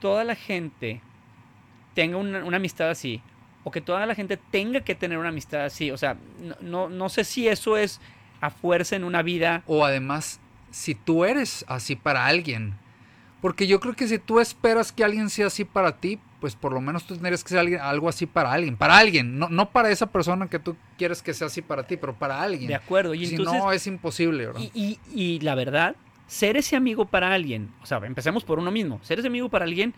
toda 0.00 0.24
la 0.24 0.34
gente 0.34 1.00
tenga 1.94 2.16
una, 2.16 2.44
una 2.44 2.56
amistad 2.56 2.90
así, 2.90 3.22
o 3.64 3.70
que 3.70 3.80
toda 3.80 4.04
la 4.06 4.14
gente 4.14 4.38
tenga 4.50 4.80
que 4.80 4.94
tener 4.94 5.18
una 5.18 5.28
amistad 5.28 5.66
así. 5.66 5.90
O 5.90 5.96
sea, 5.98 6.16
no, 6.40 6.56
no, 6.60 6.88
no 6.88 7.08
sé 7.08 7.22
si 7.24 7.46
eso 7.46 7.76
es 7.76 8.00
a 8.40 8.50
fuerza 8.50 8.96
en 8.96 9.04
una 9.04 9.22
vida. 9.22 9.62
O 9.66 9.84
además, 9.84 10.40
si 10.72 10.94
tú 10.96 11.24
eres 11.24 11.64
así 11.68 11.94
para 11.94 12.26
alguien. 12.26 12.74
Porque 13.42 13.66
yo 13.66 13.78
creo 13.80 13.92
que 13.94 14.08
si 14.08 14.18
tú 14.18 14.40
esperas 14.40 14.90
que 14.92 15.04
alguien 15.04 15.28
sea 15.28 15.48
así 15.48 15.64
para 15.66 15.98
ti, 15.98 16.18
pues 16.40 16.54
por 16.56 16.72
lo 16.72 16.80
menos 16.80 17.04
tú 17.06 17.14
tendrías 17.14 17.42
que 17.42 17.50
ser 17.50 17.58
alguien- 17.58 17.80
algo 17.80 18.08
así 18.08 18.24
para 18.24 18.50
alguien. 18.52 18.76
Para 18.78 18.96
alguien, 18.96 19.38
no, 19.38 19.48
no 19.50 19.68
para 19.70 19.90
esa 19.90 20.06
persona 20.06 20.48
que 20.48 20.58
tú 20.58 20.76
quieres 20.96 21.22
que 21.22 21.34
sea 21.34 21.48
así 21.48 21.60
para 21.60 21.82
ti, 21.86 21.96
pero 21.98 22.14
para 22.14 22.40
alguien. 22.40 22.68
De 22.68 22.74
acuerdo. 22.76 23.12
Y 23.14 23.26
si 23.26 23.34
entonces, 23.34 23.62
no, 23.62 23.70
es 23.72 23.86
imposible, 23.86 24.46
¿verdad? 24.46 24.60
y, 24.60 24.70
y- 24.74 24.98
y 25.12 25.40
la 25.40 25.54
verdad, 25.56 25.96
ser 26.26 26.56
ese 26.56 26.76
amigo 26.76 27.04
para 27.04 27.34
alguien, 27.34 27.68
o 27.82 27.86
sea, 27.86 27.98
empecemos 28.04 28.44
por 28.44 28.58
uno 28.58 28.70
mismo, 28.70 29.00
ser 29.02 29.18
ese 29.18 29.28
amigo 29.28 29.48
para 29.50 29.64
alguien, 29.66 29.92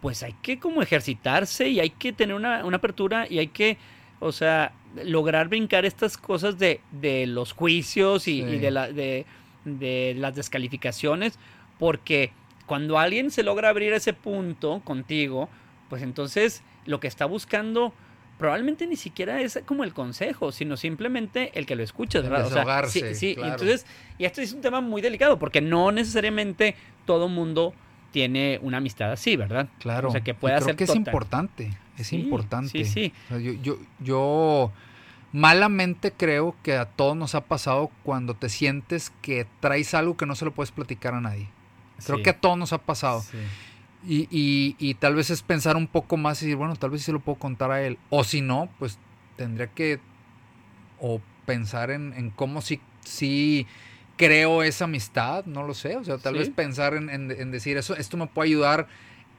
pues 0.00 0.22
hay 0.24 0.32
que 0.42 0.58
como 0.58 0.82
ejercitarse 0.82 1.68
y 1.68 1.78
hay 1.78 1.90
que 1.90 2.12
tener 2.12 2.34
una, 2.34 2.64
una 2.64 2.78
apertura 2.78 3.26
y 3.30 3.38
hay 3.38 3.48
que, 3.48 3.76
o 4.18 4.32
sea, 4.32 4.72
lograr 5.04 5.48
brincar 5.48 5.84
estas 5.84 6.16
cosas 6.16 6.58
de, 6.58 6.80
de 6.90 7.26
los 7.26 7.52
juicios 7.52 8.26
y, 8.28 8.40
Sí. 8.40 8.46
y 8.48 8.58
de, 8.58 8.70
la, 8.70 8.90
de, 8.90 9.26
de 9.66 10.14
las 10.18 10.34
descalificaciones, 10.34 11.38
porque 11.78 12.32
cuando 12.66 12.98
alguien 12.98 13.30
se 13.30 13.42
logra 13.42 13.68
abrir 13.68 13.92
ese 13.92 14.12
punto 14.12 14.80
contigo, 14.84 15.48
pues 15.88 16.02
entonces 16.02 16.62
lo 16.86 17.00
que 17.00 17.08
está 17.08 17.26
buscando 17.26 17.92
probablemente 18.38 18.86
ni 18.86 18.96
siquiera 18.96 19.40
es 19.40 19.60
como 19.66 19.84
el 19.84 19.92
consejo, 19.94 20.50
sino 20.50 20.76
simplemente 20.76 21.56
el 21.58 21.64
que 21.66 21.76
lo 21.76 21.82
escuchas, 21.82 22.24
El 22.24 22.30
¿verdad? 22.30 22.46
O 22.46 22.50
sea, 22.50 22.60
desahogarse, 22.62 23.14
sí, 23.14 23.34
sí, 23.34 23.40
y 23.40 23.44
entonces, 23.44 23.86
y 24.18 24.24
esto 24.24 24.40
es 24.40 24.52
un 24.52 24.60
tema 24.60 24.80
muy 24.80 25.00
delicado, 25.00 25.38
porque 25.38 25.60
no 25.60 25.92
necesariamente 25.92 26.74
todo 27.04 27.28
mundo 27.28 27.72
tiene 28.10 28.58
una 28.62 28.78
amistad 28.78 29.12
así, 29.12 29.36
¿verdad? 29.36 29.68
Claro. 29.78 30.08
O 30.08 30.12
sea, 30.12 30.22
que 30.22 30.34
pueda 30.34 30.56
creo 30.56 30.66
ser 30.68 30.76
que 30.76 30.84
es 30.84 30.94
importante. 30.94 31.70
Es 31.96 32.08
Sí, 32.08 32.16
importante. 32.16 32.70
sí, 32.70 32.84
sí. 32.84 33.12
O 33.26 33.28
sea, 33.28 33.38
yo, 33.38 33.52
yo, 33.62 33.78
yo 34.00 34.72
malamente 35.32 36.12
creo 36.12 36.54
que 36.62 36.76
a 36.76 36.84
todos 36.86 37.16
nos 37.16 37.34
ha 37.34 37.42
pasado 37.42 37.90
cuando 38.02 38.34
te 38.34 38.48
sientes 38.48 39.10
que 39.22 39.46
traes 39.60 39.94
algo 39.94 40.16
que 40.16 40.26
no 40.26 40.34
se 40.34 40.44
lo 40.44 40.52
puedes 40.52 40.72
platicar 40.72 41.14
a 41.14 41.20
nadie. 41.20 41.48
Creo 42.04 42.16
Sí, 42.18 42.22
que 42.22 42.30
a 42.30 42.38
todos 42.40 42.58
nos 42.58 42.72
ha 42.72 42.78
pasado. 42.78 43.20
sí. 43.22 43.38
Y, 44.04 44.26
y- 44.32 44.76
y 44.80 44.94
tal 44.94 45.14
vez 45.14 45.30
es 45.30 45.42
pensar 45.42 45.76
un 45.76 45.86
poco 45.86 46.16
más 46.16 46.42
y 46.42 46.46
decir, 46.46 46.56
bueno, 46.56 46.74
tal 46.74 46.90
vez 46.90 47.02
sí 47.02 47.12
lo 47.12 47.20
puedo 47.20 47.38
contar 47.38 47.70
a 47.70 47.82
él. 47.82 47.98
O 48.10 48.24
si 48.24 48.40
no, 48.40 48.68
pues 48.80 48.98
tendría 49.36 49.68
que 49.68 50.00
o 51.00 51.20
pensar 51.46 51.90
en, 51.90 52.12
en 52.14 52.30
cómo 52.30 52.60
sí, 52.62 52.80
sí 53.04 53.66
creo 54.16 54.62
esa 54.62 54.84
amistad, 54.84 55.44
no 55.46 55.62
lo 55.64 55.74
sé. 55.74 55.96
O 55.96 56.04
sea, 56.04 56.18
tal 56.18 56.34
Sí. 56.34 56.38
vez 56.40 56.50
pensar 56.50 56.94
en, 56.94 57.10
en- 57.10 57.30
en 57.30 57.50
decir, 57.50 57.76
eso, 57.76 57.96
esto 57.96 58.16
me 58.16 58.26
puede 58.26 58.48
ayudar 58.50 58.88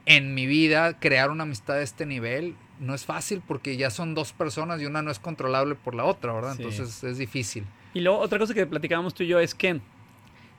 en 0.06 0.34
mi 0.34 0.46
vida, 0.46 0.98
crear 0.98 1.30
una 1.30 1.44
amistad 1.44 1.74
de 1.74 1.82
este 1.84 2.06
nivel. 2.06 2.56
no 2.80 2.92
es 2.94 3.04
fácil 3.04 3.40
porque 3.46 3.76
ya 3.76 3.88
son 3.88 4.14
dos 4.16 4.32
personas 4.32 4.82
y 4.82 4.86
una 4.86 5.00
no 5.00 5.12
es 5.12 5.20
controlable 5.20 5.76
por 5.76 5.94
la 5.94 6.04
otra, 6.04 6.32
¿verdad? 6.32 6.56
Sí. 6.56 6.62
Entonces 6.64 7.04
es 7.04 7.18
difícil. 7.18 7.64
Y 7.94 8.00
luego 8.00 8.18
otra 8.18 8.36
cosa 8.40 8.52
que 8.52 8.66
platicábamos 8.66 9.14
tú 9.14 9.22
y 9.22 9.28
yo 9.28 9.38
es 9.38 9.54
que, 9.54 9.80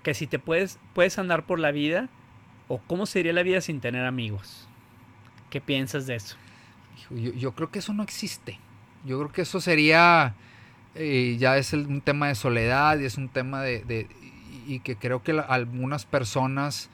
que 0.06 0.14
si 0.14 0.28
te 0.28 0.38
puedes, 0.38 0.78
puedes 0.94 1.18
andar 1.18 1.48
por 1.48 1.60
la 1.60 1.72
vida, 1.72 2.10
o 2.68 2.78
cómo 2.78 3.08
sería 3.08 3.34
la 3.34 3.42
vida 3.42 3.60
sin 3.60 3.82
tener 3.82 4.06
amigos. 4.06 4.68
¿Qué 5.50 5.60
piensas 5.60 6.06
de 6.06 6.14
eso? 6.14 6.38
Yo, 7.10 7.56
creo 7.56 7.72
que 7.72 7.80
eso 7.80 7.92
no 7.92 8.04
existe. 8.04 8.60
Yo 9.04 9.18
creo 9.18 9.32
que 9.32 9.42
eso 9.42 9.60
sería, 9.60 10.36
eh, 10.94 11.38
ya 11.40 11.58
es 11.58 11.74
un 11.74 12.02
tema 12.02 12.28
de 12.28 12.36
soledad 12.36 13.00
y 13.00 13.06
es 13.06 13.18
un 13.18 13.30
tema 13.30 13.64
de, 13.64 14.08
y 14.68 14.80
que 14.82 14.96
creo 14.96 15.24
que 15.24 15.32
algunas 15.32 16.06
personas 16.06 16.92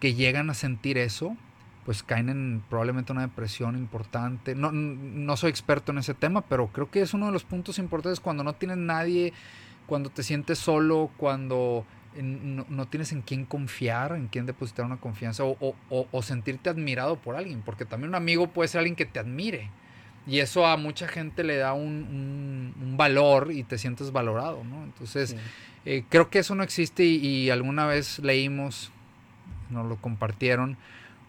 que 0.00 0.14
llegan 0.14 0.50
a 0.50 0.54
sentir 0.54 0.98
eso, 0.98 1.36
pues 1.84 2.02
caen 2.02 2.28
en 2.28 2.64
probablemente 2.68 3.12
una 3.12 3.22
depresión 3.22 3.76
importante. 3.76 4.56
No, 4.56 4.72
no 4.72 5.36
soy 5.36 5.50
experto 5.50 5.92
en 5.92 5.98
ese 5.98 6.14
tema, 6.14 6.40
pero 6.40 6.66
creo 6.72 6.90
que 6.90 7.02
es 7.02 7.14
uno 7.14 7.26
de 7.26 7.32
los 7.32 7.44
puntos 7.44 7.78
importantes 7.78 8.18
cuando 8.18 8.42
no 8.42 8.54
tienes 8.54 8.78
nadie, 8.78 9.32
cuando 9.86 10.10
te 10.10 10.24
sientes 10.24 10.58
solo, 10.58 11.10
cuando 11.16 11.86
en- 12.16 12.56
no, 12.56 12.66
no 12.68 12.86
tienes 12.86 13.12
en 13.12 13.22
quién 13.22 13.44
confiar, 13.44 14.12
en 14.12 14.28
quién 14.28 14.46
depositar 14.46 14.84
una 14.84 14.96
confianza 14.98 15.44
o, 15.44 15.56
o- 15.60 15.74
o- 15.90 16.08
o 16.10 16.22
sentirte 16.22 16.70
admirado 16.70 17.16
por 17.16 17.36
alguien, 17.36 17.62
porque 17.64 17.84
también 17.84 18.08
un 18.10 18.14
amigo 18.14 18.48
puede 18.48 18.68
ser 18.68 18.80
alguien 18.80 18.96
que 18.96 19.06
te 19.06 19.18
admire. 19.18 19.70
Y 20.26 20.40
eso 20.40 20.66
a 20.66 20.76
mucha 20.76 21.08
gente 21.08 21.42
le 21.44 21.56
da 21.56 21.72
un, 21.72 21.86
un- 21.86 22.74
un 22.82 22.96
valor 22.96 23.50
y 23.52 23.62
te 23.64 23.78
sientes 23.78 24.12
valorado, 24.12 24.62
¿no? 24.64 24.84
Entonces, 24.84 25.30
Sí. 25.30 25.36
eh, 25.86 26.04
creo 26.08 26.28
que 26.28 26.40
eso 26.40 26.54
no 26.54 26.62
existe 26.62 27.04
y, 27.04 27.16
y 27.26 27.50
alguna 27.50 27.86
vez 27.86 28.18
leímos, 28.18 28.90
nos 29.70 29.86
lo 29.86 29.96
compartieron, 29.96 30.76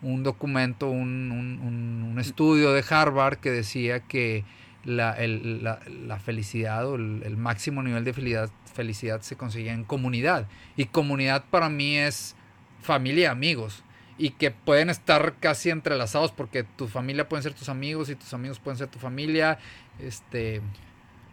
un 0.01 0.23
documento, 0.23 0.89
un, 0.89 1.31
un- 1.31 1.59
un- 1.65 2.09
un 2.11 2.19
estudio 2.19 2.71
de 2.73 2.83
Harvard 2.89 3.37
que 3.37 3.51
decía 3.51 3.99
que 4.01 4.43
la, 4.85 5.13
el- 5.13 5.63
la- 5.63 5.79
la 5.87 6.19
felicidad 6.19 6.87
o 6.87 6.95
el, 6.95 7.21
el 7.23 7.37
máximo 7.37 7.83
nivel 7.83 8.03
de 8.05 8.13
felicidad, 8.13 8.49
felicidad 8.73 9.21
se 9.21 9.35
conseguía 9.35 9.73
en 9.73 9.83
comunidad. 9.83 10.47
Y 10.77 10.85
comunidad 10.85 11.43
para 11.49 11.69
mí 11.69 11.97
es 11.97 12.35
familia 12.81 13.23
y 13.23 13.25
amigos. 13.25 13.83
Y 14.17 14.31
que 14.31 14.51
pueden 14.51 14.89
estar 14.89 15.35
casi 15.39 15.69
entrelazados 15.69 16.31
porque 16.31 16.63
tu 16.63 16.87
familia 16.87 17.27
pueden 17.29 17.43
ser 17.43 17.53
tus 17.53 17.69
amigos 17.69 18.09
y 18.09 18.15
tus 18.15 18.33
amigos 18.33 18.59
pueden 18.59 18.77
ser 18.77 18.87
tu 18.87 18.99
familia. 18.99 19.59
Este, 19.99 20.61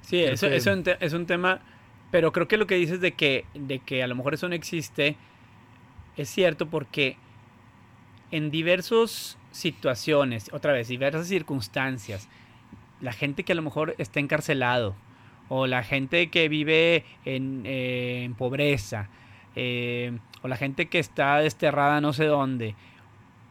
Sí, 0.03 0.23
eso, 0.23 0.49
que- 0.49 0.57
eso 0.57 0.71
ente- 0.73 0.97
es 1.01 1.13
un 1.13 1.27
tema, 1.27 1.61
pero 2.13 2.33
creo 2.33 2.47
que 2.47 2.57
lo 2.57 2.67
que 2.69 2.77
dices 2.77 3.01
de 3.01 3.13
que, 3.13 3.45
de 3.55 3.81
que 3.81 4.03
a 4.03 4.07
lo 4.07 4.15
mejor 4.15 4.35
eso 4.35 4.49
no 4.49 4.55
existe 4.55 5.17
es 6.17 6.29
cierto 6.31 6.67
porque 6.69 7.17
en 8.31 8.51
diversas 8.51 9.37
situaciones, 9.53 10.51
otra 10.53 10.73
vez, 10.73 10.89
diversas 10.89 11.27
circunstancias, 11.29 12.29
la 13.01 13.13
gente 13.13 13.45
que 13.45 13.53
a 13.53 13.55
lo 13.55 13.63
mejor 13.63 13.95
está 13.99 14.21
encarcelado 14.21 14.95
o 15.49 15.67
la 15.67 15.83
gente 15.83 16.29
que 16.31 16.49
vive 16.49 17.05
en, 17.25 17.63
eh, 17.65 18.31
pobreza 18.37 19.09
eh, 19.55 20.19
o 20.43 20.49
la 20.49 20.57
gente 20.57 20.87
que 20.87 20.99
está 20.99 21.39
desterrada 21.39 22.01
no 22.01 22.13
sé 22.13 22.27
dónde. 22.27 22.75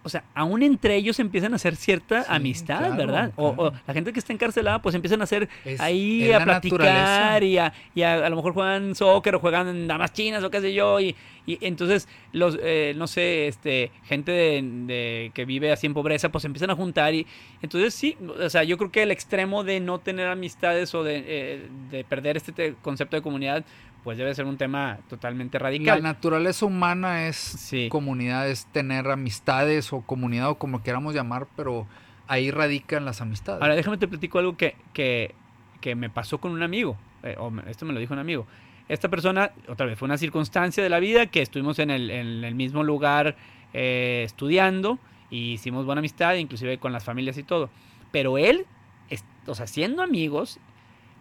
O 0.05 0.09
sea, 0.09 0.23
aún 0.35 0.61
entre 0.61 0.95
ellos 0.95 1.19
empiezan 1.19 1.53
a 1.53 1.55
hacer 1.55 1.75
cierta 1.75 2.21
Sí, 2.21 2.27
amistad, 2.29 2.77
claro, 2.77 2.95
¿verdad? 2.95 3.31
O- 3.37 3.71
la 3.87 3.93
gente 3.93 4.13
que 4.13 4.19
está 4.19 4.31
encarcelada, 4.33 4.79
pues 4.79 4.93
empiezan 4.93 5.19
a 5.21 5.23
hacer 5.23 5.49
es- 5.65 5.81
ahí 5.81 6.23
es 6.29 6.35
a 6.35 6.39
la 6.39 6.45
platicar 6.45 7.43
y, 7.43 7.57
a, 7.57 7.73
y 7.95 8.03
a, 8.03 8.25
a 8.25 8.29
lo 8.29 8.35
mejor 8.35 8.53
juegan 8.53 8.93
soccer 8.93 9.33
o 9.33 9.39
juegan 9.39 9.87
damas 9.87 10.13
chinas 10.13 10.43
o 10.43 10.51
qué 10.51 10.61
sé 10.61 10.73
yo 10.75 10.99
y, 10.99 11.15
y 11.47 11.57
entonces 11.65 12.07
los 12.33 12.57
eh, 12.61 12.93
no 12.95 13.07
sé 13.07 13.47
este 13.47 13.91
gente 14.03 14.31
de, 14.31 14.61
de- 14.63 15.31
que 15.33 15.43
vive 15.45 15.71
así 15.71 15.87
en 15.87 15.95
pobreza 15.95 16.29
pues 16.29 16.45
empiezan 16.45 16.69
a 16.69 16.75
juntar 16.75 17.13
y 17.15 17.25
entonces 17.63 17.93
sí 17.93 18.15
o 18.39 18.49
sea 18.49 18.63
yo 18.63 18.77
creo 18.77 18.91
que 18.91 19.01
el 19.03 19.09
extremo 19.11 19.63
de 19.63 19.79
no 19.79 19.99
tener 19.99 20.27
amistades 20.27 20.93
o 20.93 21.03
de, 21.03 21.23
eh, 21.25 21.67
de 21.89 22.03
perder 22.03 22.37
este 22.37 22.51
te- 22.51 22.75
concepto 22.81 23.15
de 23.15 23.21
comunidad 23.23 23.65
pues 24.05 24.17
debe 24.17 24.33
ser 24.33 24.45
un 24.45 24.55
tema 24.55 24.99
totalmente 25.09 25.59
La 25.59 25.63
radical 25.65 26.01
naturaleza 26.01 26.65
humana 26.65 27.27
es 27.27 27.35
sí 27.35 27.89
comunidad, 27.89 28.47
es 28.49 28.65
tener 28.67 29.07
amistades 29.09 29.91
o 29.91 29.99
comunidad 30.01 30.49
o 30.51 30.55
como 30.55 30.81
queramos 30.81 31.13
llamar, 31.13 31.47
pero 31.57 31.85
ahí 32.27 32.51
radican 32.51 33.03
las 33.03 33.19
amistades. 33.19 33.61
Ahora 33.61 33.75
déjame 33.75 33.97
te 33.97 34.07
platico 34.07 34.39
algo 34.39 34.55
que, 34.55 34.75
que, 34.93 35.35
que 35.81 35.95
me 35.95 36.09
pasó 36.09 36.37
con 36.39 36.51
un 36.53 36.63
amigo. 36.63 36.95
eh, 37.23 37.35
o 37.37 37.51
esto 37.67 37.85
me 37.85 37.91
lo 37.93 37.99
dijo 37.99 38.13
un 38.13 38.19
amigo. 38.19 38.47
Esta 38.87 39.09
persona, 39.09 39.51
otra 39.67 39.85
vez, 39.87 39.97
fue 39.99 40.05
una 40.05 40.17
circunstancia 40.19 40.81
de 40.83 40.89
la 40.89 40.99
vida 40.99 41.25
que 41.25 41.41
estuvimos 41.41 41.79
en 41.79 41.89
el, 41.89 42.11
en 42.11 42.43
el 42.43 42.53
mismo 42.55 42.83
lugar 42.83 43.35
eh, 43.73 44.21
estudiando 44.23 44.99
y 45.31 45.53
hicimos 45.53 45.85
buena 45.85 45.99
amistad, 45.99 46.35
inclusive 46.35 46.77
con 46.77 46.93
las 46.93 47.03
familias 47.03 47.37
y 47.39 47.43
todo. 47.43 47.71
Pero 48.11 48.37
él, 48.37 48.65
es- 49.09 49.25
o 49.47 49.55
sea, 49.55 49.65
siendo 49.65 50.03
amigos, 50.03 50.59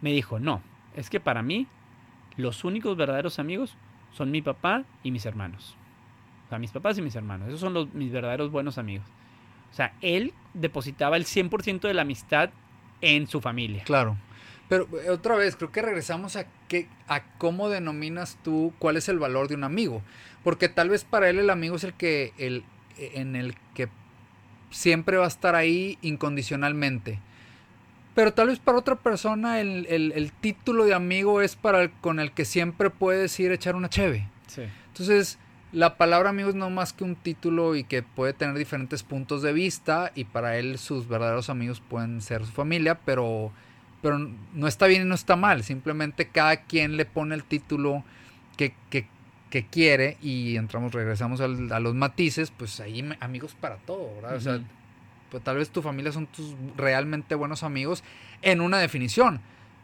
me 0.01 0.11
dijo, 0.11 0.39
no, 0.39 0.61
es 0.95 1.09
que 1.09 1.19
para 1.19 1.41
mí 1.41 1.65
los 2.37 2.63
únicos 2.63 2.97
verdaderos 2.97 3.39
amigos 3.39 3.75
son 4.11 4.31
mi 4.31 4.41
papá 4.41 4.83
y 5.03 5.11
mis 5.11 5.25
hermanos. 5.25 5.75
O 6.45 6.49
sea, 6.49 6.59
mis 6.59 6.71
papás 6.71 6.97
y 6.97 7.01
mis 7.01 7.15
hermanos. 7.15 7.47
Esos 7.47 7.59
son 7.59 7.89
mis 7.93 8.11
verdaderos 8.11 8.51
buenos 8.51 8.77
amigos. 8.77 9.07
O 9.71 9.75
sea, 9.75 9.93
él 10.01 10.33
depositaba 10.53 11.17
el 11.17 11.25
100% 11.25 11.81
de 11.81 11.93
la 11.93 12.03
amistad 12.03 12.49
en 13.01 13.27
su 13.27 13.41
familia. 13.41 13.83
Claro. 13.83 14.15
Pero 14.69 14.87
eh, 15.03 15.09
otra 15.09 15.35
vez, 15.35 15.55
creo 15.55 15.71
que 15.71 15.81
regresamos 15.81 16.35
a, 16.35 16.45
qué, 16.67 16.87
a 17.07 17.23
cómo 17.37 17.69
denominas 17.69 18.37
tú 18.43 18.73
cuál 18.79 18.97
es 18.97 19.09
el 19.09 19.19
valor 19.19 19.47
de 19.47 19.55
un 19.55 19.63
amigo. 19.63 20.01
Porque 20.43 20.69
tal 20.69 20.89
vez 20.89 21.03
para 21.03 21.29
él 21.29 21.39
el 21.39 21.49
amigo 21.49 21.75
es 21.75 21.83
el 21.83 21.93
que, 21.93 22.33
el, 22.37 22.63
en 22.97 23.35
el 23.35 23.55
que 23.73 23.89
siempre 24.69 25.17
va 25.17 25.25
a 25.25 25.29
estar 25.29 25.55
ahí 25.55 25.97
incondicionalmente. 26.01 27.19
Pero 28.15 28.33
tal 28.33 28.47
vez 28.47 28.59
para 28.59 28.77
otra 28.79 28.95
persona 28.95 29.59
el, 29.59 29.85
el- 29.87 30.13
el 30.13 30.31
título 30.31 30.85
de 30.85 30.93
amigo 30.93 31.41
es 31.41 31.55
para 31.55 31.81
el 31.81 31.91
con 31.91 32.19
el 32.19 32.31
que 32.31 32.45
siempre 32.45 32.89
puedes 32.89 33.37
ir 33.39 33.51
a 33.51 33.55
echar 33.55 33.75
una 33.75 33.89
cheve. 33.89 34.27
Sí. 34.47 34.63
Entonces, 34.87 35.37
la 35.73 35.97
palabra 35.97 36.29
amigo 36.29 36.47
es 36.49 36.55
no 36.55 36.69
más 36.69 36.93
que 36.93 37.03
un 37.03 37.15
título 37.17 37.75
y 37.75 37.83
que 37.83 38.01
puede 38.03 38.31
tener 38.33 38.57
diferentes 38.57 39.03
puntos 39.03 39.41
de 39.41 39.51
vista 39.51 40.11
y 40.15 40.23
para 40.23 40.57
él 40.57 40.77
sus 40.77 41.07
verdaderos 41.09 41.49
amigos 41.49 41.81
pueden 41.81 42.21
ser 42.21 42.45
su 42.45 42.53
familia, 42.53 42.99
pero, 43.03 43.51
pero 44.01 44.17
no 44.53 44.67
está 44.67 44.87
bien 44.87 45.01
y 45.01 45.05
no 45.05 45.15
está 45.15 45.35
mal, 45.35 45.63
simplemente 45.63 46.29
cada 46.29 46.55
quien 46.63 46.95
le 46.95 47.05
pone 47.05 47.35
el 47.35 47.43
título 47.43 48.05
que, 48.55 48.73
que- 48.89 49.07
que 49.49 49.65
quiere 49.67 50.17
y 50.21 50.55
entramos, 50.55 50.93
regresamos 50.93 51.41
al- 51.41 51.71
a 51.71 51.79
los 51.81 51.93
matices, 51.95 52.51
pues 52.51 52.79
ahí 52.79 53.03
amigos 53.19 53.55
para 53.59 53.75
todo, 53.77 54.15
¿verdad? 54.15 54.35
O 54.35 54.39
sea. 54.39 54.59
Pues 55.29 55.43
tal 55.43 55.57
vez 55.57 55.69
tu 55.69 55.81
familia 55.81 56.11
son 56.11 56.27
tus 56.27 56.55
realmente 56.75 57.35
buenos 57.35 57.63
amigos 57.63 58.03
en 58.41 58.61
una 58.61 58.79
definición, 58.79 59.41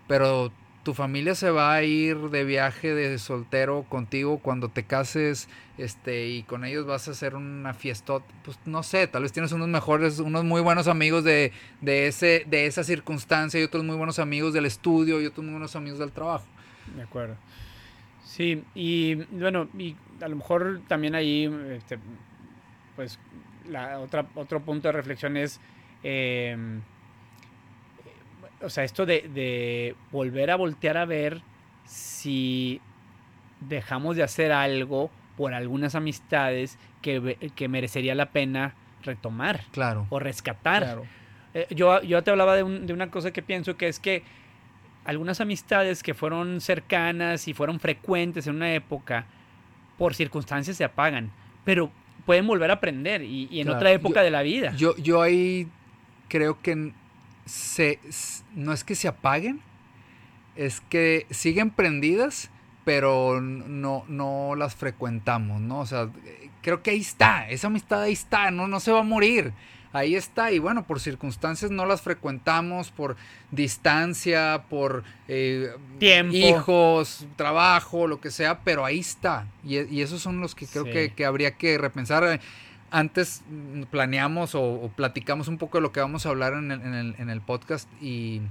pero 0.08 0.52
tu 0.84 0.94
familia 0.94 1.36
se 1.36 1.52
va 1.52 1.74
a 1.74 1.84
ir 1.84 2.18
de 2.30 2.44
viaje 2.44 2.94
de 2.94 3.18
soltero 3.20 3.84
contigo 3.88 4.40
cuando 4.40 4.70
te 4.70 4.84
cases, 4.84 5.48
este, 5.78 6.28
y 6.30 6.44
con 6.44 6.66
ellos 6.66 6.86
vas 6.86 7.08
a 7.08 7.12
hacer 7.12 7.36
una 7.36 7.74
fiestota, 7.74 8.26
pues 8.44 8.58
no 8.66 8.82
sé, 8.82 9.08
tal 9.08 9.24
vez 9.24 9.32
tienes 9.32 9.52
unos 9.52 9.68
mejores, 9.68 10.20
unos 10.20 10.44
muy 10.44 10.62
buenos 10.62 10.88
amigos 10.88 11.24
de, 11.24 11.52
de 11.82 12.08
ese, 12.08 12.46
de 12.48 12.66
esa 12.66 12.84
circunstancia 12.84 13.60
y 13.60 13.64
otros 13.64 13.84
muy 13.84 13.96
buenos 13.96 14.18
amigos 14.20 14.54
del 14.54 14.66
estudio 14.66 15.22
y 15.22 15.28
otros 15.28 15.44
muy 15.44 15.52
buenos 15.52 15.76
amigos 15.76 16.00
del 16.00 16.12
trabajo. 16.12 16.46
De 16.96 17.04
acuerdo. 17.04 17.36
Sí, 18.26 18.64
y 18.74 19.16
bueno, 19.16 19.68
y 19.78 19.96
a 20.22 20.28
lo 20.28 20.38
mejor 20.38 20.82
también 20.88 21.16
ahí, 21.16 21.46
este, 21.76 22.00
pues, 22.96 23.20
la 23.70 24.00
otra, 24.00 24.26
otro 24.36 24.62
punto 24.62 24.88
de 24.88 24.92
reflexión 24.94 25.38
es, 25.38 25.60
eh, 26.04 26.56
o 28.62 28.70
sea, 28.70 28.84
esto 28.84 29.06
de, 29.06 29.30
de 29.34 29.96
volver 30.12 30.52
a 30.52 30.56
voltear 30.56 30.98
a 30.98 31.06
ver 31.06 31.42
si 31.86 32.80
dejamos 33.62 34.16
de 34.16 34.24
hacer 34.24 34.52
algo 34.52 35.10
por 35.38 35.54
algunas 35.54 35.96
amistades 35.96 36.78
que, 37.02 37.52
que 37.56 37.68
merecería 37.68 38.16
la 38.16 38.28
pena 38.32 38.76
retomar 39.04 39.62
Claro. 39.72 40.06
o 40.10 40.20
rescatar. 40.20 40.84
Claro. 40.84 41.06
Eh, 41.54 41.68
yo, 41.72 42.02
yo 42.04 42.24
te 42.24 42.32
hablaba 42.32 42.56
de, 42.56 42.64
un- 42.64 42.86
de 42.86 42.94
una 42.94 43.10
cosa 43.10 43.32
que 43.32 43.42
pienso 43.42 43.76
que 43.78 43.88
es 43.88 44.00
que 44.00 44.24
algunas 45.06 45.42
amistades 45.42 46.04
que 46.04 46.14
fueron 46.14 46.62
cercanas 46.62 47.48
y 47.48 47.54
fueron 47.56 47.80
frecuentes 47.80 48.46
en 48.46 48.56
una 48.58 48.74
época, 48.74 49.26
por 49.98 50.14
circunstancias 50.14 50.78
se 50.78 50.84
apagan, 50.84 51.32
pero 51.66 51.92
pueden 52.26 52.48
volver 52.48 52.70
a 52.72 52.76
aprender 52.76 53.22
y, 53.24 53.48
y 53.52 53.60
en 53.60 53.66
Claro. 53.66 53.78
otra 53.78 53.92
época 53.92 54.20
Yo- 54.22 54.24
de 54.24 54.32
la 54.32 54.42
vida. 54.42 54.74
Yo, 54.76 54.96
yo 54.98 55.22
ahí 55.22 55.68
creo 56.30 56.62
que 56.62 56.92
se, 57.46 58.00
no 58.56 58.74
es 58.74 58.84
que 58.84 58.96
se 58.96 59.08
apaguen, 59.08 59.60
es 60.56 60.82
que 60.82 61.26
siguen 61.30 61.70
prendidas, 61.72 62.50
pero 62.86 63.42
no, 63.42 64.06
no 64.08 64.56
las 64.56 64.76
frecuentamos, 64.76 65.62
¿no? 65.62 65.80
O 65.80 65.86
sea, 65.86 66.10
eh, 66.26 66.50
creo 66.62 66.82
que 66.84 66.92
ahí 66.92 67.00
está, 67.02 67.50
esa 67.50 67.68
amistad 67.68 68.02
ahí 68.04 68.14
está, 68.14 68.52
no, 68.52 68.68
no 68.68 68.80
se 68.80 68.92
va 68.92 69.00
a 69.00 69.04
morir. 69.04 69.54
Ahí 69.94 70.16
está, 70.16 70.52
y 70.54 70.60
bueno, 70.60 70.84
por 70.84 71.00
circunstancias 71.02 71.70
no 71.70 71.86
las 71.86 72.02
frecuentamos, 72.02 72.92
por 72.92 73.18
distancia, 73.52 74.64
por 74.70 75.04
eh, 75.28 75.72
Tiempo. 76.00 76.34
hijos, 76.36 77.26
trabajo, 77.36 78.08
lo 78.08 78.22
que 78.22 78.32
sea, 78.32 78.62
pero 78.64 78.86
ahí 78.86 79.00
está. 79.00 79.48
Y, 79.64 79.80
y 79.94 80.02
esos 80.02 80.22
son 80.22 80.40
los 80.40 80.56
que 80.56 80.66
creo 80.68 80.86
Sí. 80.86 80.92
que, 80.92 81.14
que 81.14 81.26
habría 81.26 81.52
que 81.58 81.78
repensar. 81.78 82.40
antes 82.90 83.42
planeamos 83.90 84.54
o, 84.56 84.62
o 84.64 84.90
platicamos 84.90 85.48
un 85.48 85.58
poco 85.58 85.78
de 85.78 85.82
lo 85.82 85.92
que 85.92 86.00
vamos 86.02 86.26
a 86.26 86.30
hablar 86.30 86.54
en 86.54 86.72
el, 86.72 86.82
en 86.82 86.94
el, 86.94 87.16
en 87.20 87.30
el 87.30 87.40
podcast 87.42 87.88
y, 88.02 88.42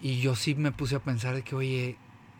y 0.00 0.20
yo 0.20 0.36
sí 0.36 0.54
me 0.54 0.70
puse 0.72 0.94
a 0.96 1.00
pensar 1.00 1.34
de 1.34 1.42
que, 1.42 1.54
oye, 1.56 1.96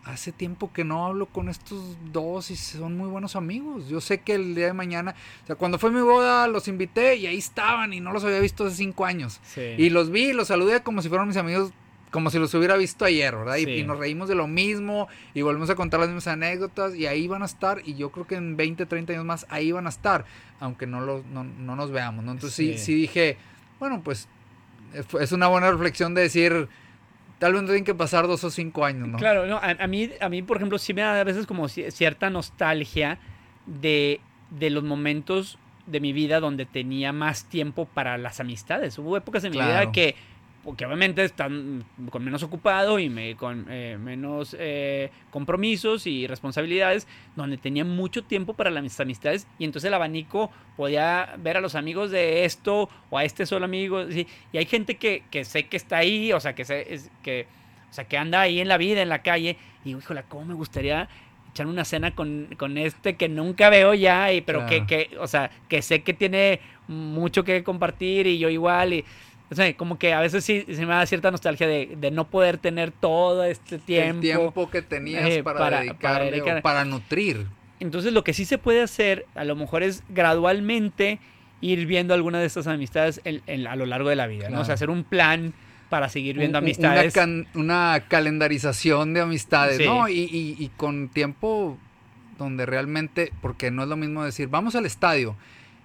hace 0.07 0.31
tiempo 0.31 0.71
que 0.73 0.83
no 0.83 1.05
hablo 1.05 1.25
con 1.25 1.49
estos 1.49 1.83
dos 2.13 2.49
y 2.51 2.55
son 2.55 2.97
muy 2.97 3.09
buenos 3.09 3.35
amigos. 3.35 3.87
Yo 3.89 3.99
sé 4.01 4.19
que 4.19 4.35
el 4.35 4.55
día 4.55 4.67
de 4.67 4.73
mañana, 4.73 5.15
o 5.43 5.47
sea, 5.47 5.55
cuando 5.55 5.77
fue 5.79 5.91
mi 5.91 6.01
boda 6.01 6.47
los 6.47 6.67
invité 6.67 7.15
y 7.17 7.27
ahí 7.27 7.37
estaban 7.37 7.93
y 7.93 7.99
no 7.99 8.11
los 8.13 8.23
había 8.23 8.39
visto 8.39 8.65
hace 8.65 8.75
cinco 8.77 9.05
años. 9.05 9.39
Sí. 9.43 9.61
Y 9.77 9.89
los 9.89 10.09
vi 10.09 10.29
y 10.29 10.33
los 10.33 10.47
saludé 10.47 10.81
como 10.81 11.01
si 11.01 11.09
fueran 11.09 11.27
mis 11.27 11.37
amigos, 11.37 11.71
como 12.09 12.29
si 12.29 12.39
los 12.39 12.53
hubiera 12.53 12.77
visto 12.77 13.03
ayer, 13.03 13.35
¿verdad? 13.35 13.57
Y- 13.57 13.65
Sí. 13.65 13.71
Y, 13.71 13.83
nos 13.83 13.99
reímos 13.99 14.29
de 14.29 14.35
lo 14.35 14.47
mismo 14.47 15.07
y 15.33 15.41
volvemos 15.41 15.69
a 15.69 15.75
contar 15.75 15.99
las 15.99 16.07
mismas 16.09 16.27
anécdotas 16.27 16.95
y 16.95 17.05
ahí 17.05 17.27
van 17.27 17.41
a 17.43 17.45
estar 17.45 17.81
y 17.83 17.95
yo 17.95 18.11
creo 18.11 18.25
que 18.25 18.35
en 18.35 18.55
20, 18.55 18.85
30 18.85 19.11
años 19.13 19.25
más 19.25 19.45
ahí 19.49 19.71
van 19.73 19.87
a 19.87 19.89
estar, 19.89 20.23
aunque 20.61 20.87
no, 20.87 21.01
los, 21.01 21.25
no, 21.25 21.43
no 21.43 21.75
nos 21.75 21.91
veamos, 21.91 22.23
¿no? 22.23 22.31
Entonces 22.31 22.55
sí. 22.55 22.73
Sí. 22.77 22.85
sí 22.85 22.93
dije, 22.95 23.37
bueno, 23.79 24.01
pues 24.03 24.29
es- 24.93 25.05
es 25.19 25.31
una 25.33 25.47
buena 25.47 25.69
reflexión 25.69 26.13
de 26.13 26.21
decir, 26.21 26.69
tal 27.39 27.53
vez 27.53 27.61
no 27.61 27.67
tienen 27.67 27.83
que 27.85 27.95
pasar 27.95 28.27
dos 28.27 28.43
o 28.43 28.49
cinco 28.49 28.85
años, 28.85 29.07
¿no? 29.07 29.17
Claro, 29.17 29.45
no, 29.45 29.57
a, 29.57 29.69
a 29.71 29.87
mí, 29.87 30.09
a 30.19 30.29
mí, 30.29 30.41
por 30.41 30.57
ejemplo, 30.57 30.77
sí 30.77 30.93
me 30.93 31.01
da 31.01 31.19
a 31.19 31.23
veces 31.23 31.45
como 31.45 31.65
ci- 31.65 31.89
cierta 31.91 32.29
nostalgia 32.29 33.19
de, 33.65 34.21
de 34.49 34.69
los 34.69 34.83
momentos 34.83 35.57
de 35.85 35.99
mi 35.99 36.13
vida 36.13 36.39
donde 36.39 36.65
tenía 36.65 37.13
más 37.13 37.45
tiempo 37.45 37.85
para 37.85 38.17
las 38.17 38.39
amistades. 38.39 38.97
Hubo 38.97 39.15
épocas 39.17 39.43
de 39.43 39.49
mi 39.49 39.57
vida 39.67 39.91
que, 39.91 40.15
porque 40.67 40.85
obviamente 40.85 41.23
están 41.23 41.85
con 42.09 42.25
menos 42.25 42.43
ocupado 42.43 42.99
y 42.99 43.07
me, 43.07 43.37
con 43.37 43.67
eh, 43.69 43.97
menos 43.97 44.53
eh, 44.59 45.11
compromisos 45.29 46.05
y 46.05 46.27
responsabilidades, 46.27 47.07
donde 47.37 47.55
tenía 47.55 47.85
mucho 47.85 48.25
tiempo 48.25 48.53
para 48.53 48.69
las 48.69 48.99
amistades 48.99 49.47
y 49.59 49.63
entonces 49.63 49.87
el 49.87 49.93
abanico 49.93 50.51
podía 50.75 51.35
ver 51.37 51.55
a 51.55 51.61
los 51.61 51.75
amigos 51.75 52.11
de 52.11 52.43
esto 52.43 52.89
o 53.09 53.17
a 53.17 53.23
este 53.23 53.45
solo 53.45 53.63
amigo. 53.63 54.11
sí. 54.11 54.27
Y 54.51 54.57
hay 54.57 54.65
gente 54.65 54.95
que, 54.95 55.23
que 55.31 55.45
sé 55.45 55.67
que 55.67 55.77
está 55.77 55.99
ahí, 55.99 56.33
o 56.33 56.39
sea, 56.41 56.53
que, 56.53 56.65
sé, 56.65 56.93
es, 56.93 57.09
que, 57.23 57.47
o 57.89 57.93
sea, 57.93 58.03
que 58.03 58.17
anda 58.17 58.41
ahí 58.41 58.59
en 58.59 58.67
la 58.67 58.75
vida, 58.75 59.01
en 59.01 59.07
la 59.07 59.21
calle, 59.21 59.55
y 59.85 59.85
digo, 59.85 59.99
híjole, 59.99 60.25
¿cómo 60.27 60.43
me 60.43 60.53
gustaría 60.53 61.07
echar 61.49 61.67
una 61.67 61.85
cena 61.85 62.13
con, 62.13 62.49
con 62.57 62.77
este 62.77 63.15
que 63.15 63.29
nunca 63.29 63.69
veo 63.69 63.93
ya, 63.93 64.33
y, 64.33 64.41
pero 64.41 64.65
Claro. 64.65 64.85
que, 64.85 65.07
que, 65.07 65.17
o 65.17 65.27
sea, 65.27 65.49
que 65.69 65.81
sé 65.81 66.03
que 66.03 66.13
tiene 66.13 66.59
mucho 66.89 67.45
que 67.45 67.63
compartir 67.63 68.27
y 68.27 68.37
yo 68.37 68.49
igual, 68.49 68.91
y, 68.91 69.05
o 69.49 69.55
sea, 69.55 69.71
como 69.77 69.97
que 69.97 70.13
a 70.13 70.19
veces 70.19 70.43
sí 70.43 70.65
se 70.67 70.85
me 70.85 70.93
da 70.93 71.05
cierta 71.05 71.31
nostalgia 71.31 71.67
de, 71.67 71.95
de 71.97 72.11
no 72.11 72.29
poder 72.29 72.57
tener 72.57 72.91
todo 72.91 73.43
este 73.45 73.77
tiempo. 73.79 74.15
El 74.15 74.21
tiempo 74.21 74.69
que 74.69 74.81
tenías 74.81 75.25
eh, 75.29 75.43
para, 75.43 75.59
para- 75.59 75.79
dedicarle 75.81 76.41
para 76.41 76.59
o 76.59 76.61
para 76.61 76.85
nutrir. 76.85 77.45
Entonces 77.79 78.11
lo 78.11 78.23
que 78.23 78.33
sí 78.33 78.43
se 78.45 78.57
puede 78.57 78.81
hacer, 78.81 79.25
a 79.35 79.43
lo 79.45 79.55
mejor 79.55 79.83
es 79.83 80.03
gradualmente 80.09 81.19
ir 81.61 81.85
viendo 81.85 82.13
algunas 82.13 82.41
de 82.41 82.47
estas 82.47 82.67
amistades 82.67 83.21
en- 83.23 83.41
en- 83.47 83.67
a 83.67 83.75
lo 83.75 83.85
largo 83.85 84.09
de 84.09 84.15
la 84.15 84.27
vida, 84.27 84.49
¿no? 84.49 84.61
O 84.61 84.65
sea, 84.65 84.75
hacer 84.75 84.89
un 84.89 85.03
plan 85.03 85.53
para 85.89 86.09
seguir 86.09 86.37
viendo 86.37 86.57
un- 86.59 86.65
amistades. 86.65 87.13
Una, 87.15 87.23
can- 87.23 87.47
una 87.55 88.03
calendarización 88.07 89.13
de 89.13 89.21
amistades, 89.21 89.77
Sí. 89.77 89.85
¿no? 89.85 90.07
Y, 90.09 90.19
y- 90.31 90.55
y 90.59 90.69
con 90.75 91.09
tiempo 91.09 91.77
donde 92.37 92.65
realmente, 92.65 93.31
porque 93.41 93.71
no 93.71 93.83
es 93.83 93.89
lo 93.89 93.95
mismo 93.97 94.23
decir, 94.23 94.47
vamos 94.49 94.75
al 94.75 94.85
estadio 94.85 95.35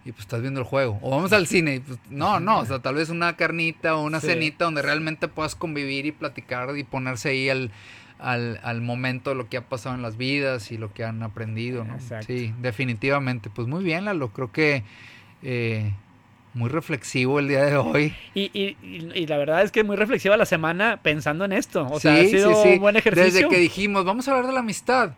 y 0.05 0.11
pues 0.12 0.23
estás 0.23 0.41
viendo 0.41 0.61
el 0.61 0.67
juego, 0.67 0.99
o 1.01 1.11
vamos 1.11 1.33
al 1.33 1.47
cine 1.47 1.77
y 1.77 1.81
pues 1.81 1.99
no, 2.11 2.41
no, 2.41 2.59
o 2.61 2.65
sea, 2.67 2.81
tal 2.81 2.97
vez 2.97 3.09
una 3.09 3.37
carnita 3.37 3.95
o 3.97 4.03
una 4.03 4.21
Sí. 4.21 4.27
cenita 4.29 4.65
donde 4.65 4.83
realmente 4.83 5.29
puedas 5.29 5.55
convivir 5.55 6.07
y 6.07 6.12
platicar 6.12 6.77
y 6.77 6.83
ponerse 6.85 7.29
ahí 7.31 7.49
al, 7.49 7.71
al, 8.19 8.59
al 8.65 8.81
momento 8.81 9.31
de 9.31 9.37
lo 9.37 9.49
que 9.49 9.57
ha 9.59 9.69
pasado 9.69 9.95
en 9.95 10.03
las 10.03 10.17
vidas 10.17 10.73
y 10.73 10.79
lo 10.79 10.93
que 10.93 11.05
han 11.05 11.23
aprendido, 11.23 11.85
¿no? 11.85 11.95
Exacto. 11.95 12.27
Sí, 12.27 12.53
definitivamente. 12.61 13.49
Pues 13.49 13.69
muy 13.69 13.85
bien, 13.85 14.05
Lalo, 14.05 14.29
creo 14.33 14.51
que 14.51 14.83
eh, 15.43 15.93
muy 16.55 16.69
reflexivo 16.69 17.38
el 17.38 17.47
día 17.49 17.65
de 17.65 17.77
hoy. 17.77 18.15
Y, 18.35 18.51
y- 18.53 18.77
y- 19.15 19.27
la 19.27 19.38
verdad 19.38 19.62
es 19.62 19.71
que 19.73 19.85
muy 19.85 19.97
reflexiva 19.97 20.37
la 20.37 20.47
semana 20.47 20.99
pensando 21.03 21.45
en 21.45 21.53
esto. 21.53 21.87
O 21.91 21.99
sea, 22.01 22.17
Sí, 22.17 22.27
ha 22.27 22.29
sido 22.29 22.55
sí, 22.55 22.61
sí. 22.62 22.69
un 22.75 22.81
buen 22.81 22.97
ejercicio. 22.97 23.33
Desde 23.33 23.49
que 23.49 23.59
dijimos, 23.59 24.05
vamos 24.05 24.27
a 24.29 24.33
hablar 24.33 24.47
de 24.49 24.53
la 24.53 24.61
amistad, 24.61 25.15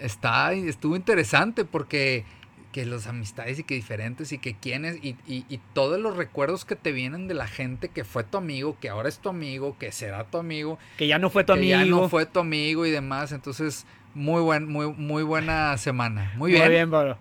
está, 0.00 0.52
estuvo 0.52 0.96
interesante 0.96 1.64
porque 1.64 2.24
que 2.72 2.84
las 2.86 3.06
amistades 3.06 3.58
y 3.58 3.64
que 3.64 3.74
diferentes 3.74 4.30
y 4.32 4.38
que 4.38 4.54
quiénes 4.54 4.96
y, 5.02 5.16
y- 5.26 5.44
y 5.48 5.58
todos 5.72 5.98
los 5.98 6.16
recuerdos 6.16 6.64
que 6.64 6.76
te 6.76 6.92
vienen 6.92 7.26
de 7.26 7.34
la 7.34 7.46
gente 7.46 7.88
que 7.88 8.04
fue 8.04 8.24
tu 8.24 8.36
amigo, 8.38 8.76
que 8.80 8.88
ahora 8.90 9.08
es 9.08 9.18
tu 9.20 9.28
amigo, 9.30 9.76
que 9.78 9.90
será 9.90 10.24
tu 10.24 10.38
amigo, 10.38 10.78
que 10.98 11.06
ya 11.06 11.18
no 11.18 11.30
fue 11.30 11.44
tu 11.44 11.54
que 11.54 11.58
amigo. 11.60 11.78
ya 11.78 11.84
no 11.86 12.08
fue 12.08 12.26
tu 12.26 12.40
amigo 12.40 12.84
y 12.86 12.90
demás. 12.90 13.32
Entonces, 13.32 13.86
muy 14.14 14.42
buen, 14.42 14.68
muy, 14.68 14.86
muy 14.92 15.22
buena 15.22 15.76
semana. 15.78 16.32
Muy 16.36 16.50
bien. 16.52 16.64
Muy 16.64 16.70
bien, 16.72 16.90
Pablo. 16.90 17.16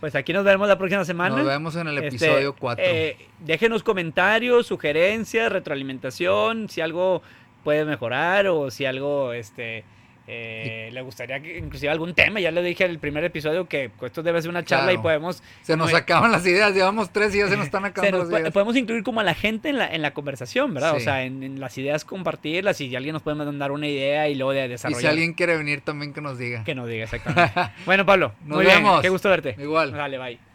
Pues 0.00 0.14
aquí 0.14 0.32
nos 0.32 0.44
vemos 0.44 0.68
la 0.68 0.76
próxima 0.78 1.04
semana. 1.04 1.36
Nos 1.36 1.46
vemos 1.46 1.74
en 1.76 1.88
el 1.88 1.96
Este, 1.98 2.08
episodio 2.08 2.54
4. 2.54 2.84
eh, 2.86 3.16
déjenos 3.40 3.82
comentarios, 3.82 4.66
sugerencias, 4.66 5.50
retroalimentación, 5.50 6.68
si 6.68 6.80
algo 6.80 7.22
puede 7.64 7.84
mejorar 7.84 8.46
o 8.46 8.70
si 8.70 8.84
algo 8.84 9.32
este 9.32 9.84
eh, 10.28 10.90
le 10.92 11.02
gustaría 11.02 11.40
que 11.40 11.58
inclusive 11.58 11.90
algún 11.90 12.14
tema. 12.14 12.40
Ya 12.40 12.50
le 12.50 12.62
dije 12.62 12.84
en 12.84 12.90
el 12.90 12.98
primer 12.98 13.22
episodio 13.24 13.68
que 13.68 13.90
esto 14.02 14.22
debe 14.22 14.40
ser 14.42 14.50
una 14.50 14.64
charla 14.64 14.92
y 14.92 14.98
podemos 14.98 15.42
se 15.62 15.76
nos 15.76 15.92
acaban 15.94 16.32
las 16.32 16.44
ideas, 16.46 16.74
llevamos 16.74 17.10
tres 17.12 17.34
y 17.34 17.38
ya 17.38 17.48
se 17.48 17.56
nos 17.56 17.66
están 17.66 17.84
acabando 17.84 18.18
nos 18.18 18.28
las 18.30 18.40
ideas. 18.40 18.52
podemos 18.52 18.76
incluir 18.76 19.02
como 19.02 19.20
a 19.20 19.24
la 19.24 19.34
gente 19.34 19.68
en 19.68 19.78
la, 19.78 19.86
en 19.92 20.02
la 20.02 20.12
conversación, 20.12 20.74
¿verdad? 20.74 20.94
O 20.96 21.00
sea, 21.00 21.22
en, 21.24 21.42
en 21.42 21.60
las 21.60 21.76
ideas 21.78 22.04
compartirlas 22.04 22.80
y 22.80 22.88
si 22.88 22.96
alguien 22.96 23.12
nos 23.12 23.22
puede 23.22 23.36
mandar 23.36 23.70
una 23.72 23.86
idea 23.86 24.28
y 24.28 24.34
luego 24.34 24.52
de 24.52 24.64
Y 24.64 24.68
desarrollar. 24.68 25.00
si 25.00 25.06
alguien 25.06 25.34
quiere 25.34 25.56
venir 25.56 25.80
también 25.80 26.12
que 26.12 26.20
nos 26.20 26.38
diga. 26.38 26.64
Que 26.64 26.74
nos 26.74 26.88
diga 26.88 27.04
exactamente. 27.04 27.52
bueno, 27.86 28.04
Pablo, 28.04 28.32
Nos 28.44 28.56
muy 28.56 28.64
bien. 28.66 28.78
vemos. 28.78 29.02
Qué 29.02 29.08
gusto 29.08 29.28
verte. 29.30 29.54
Igual. 29.58 29.92
Dale, 29.92 30.18
bye. 30.18 30.45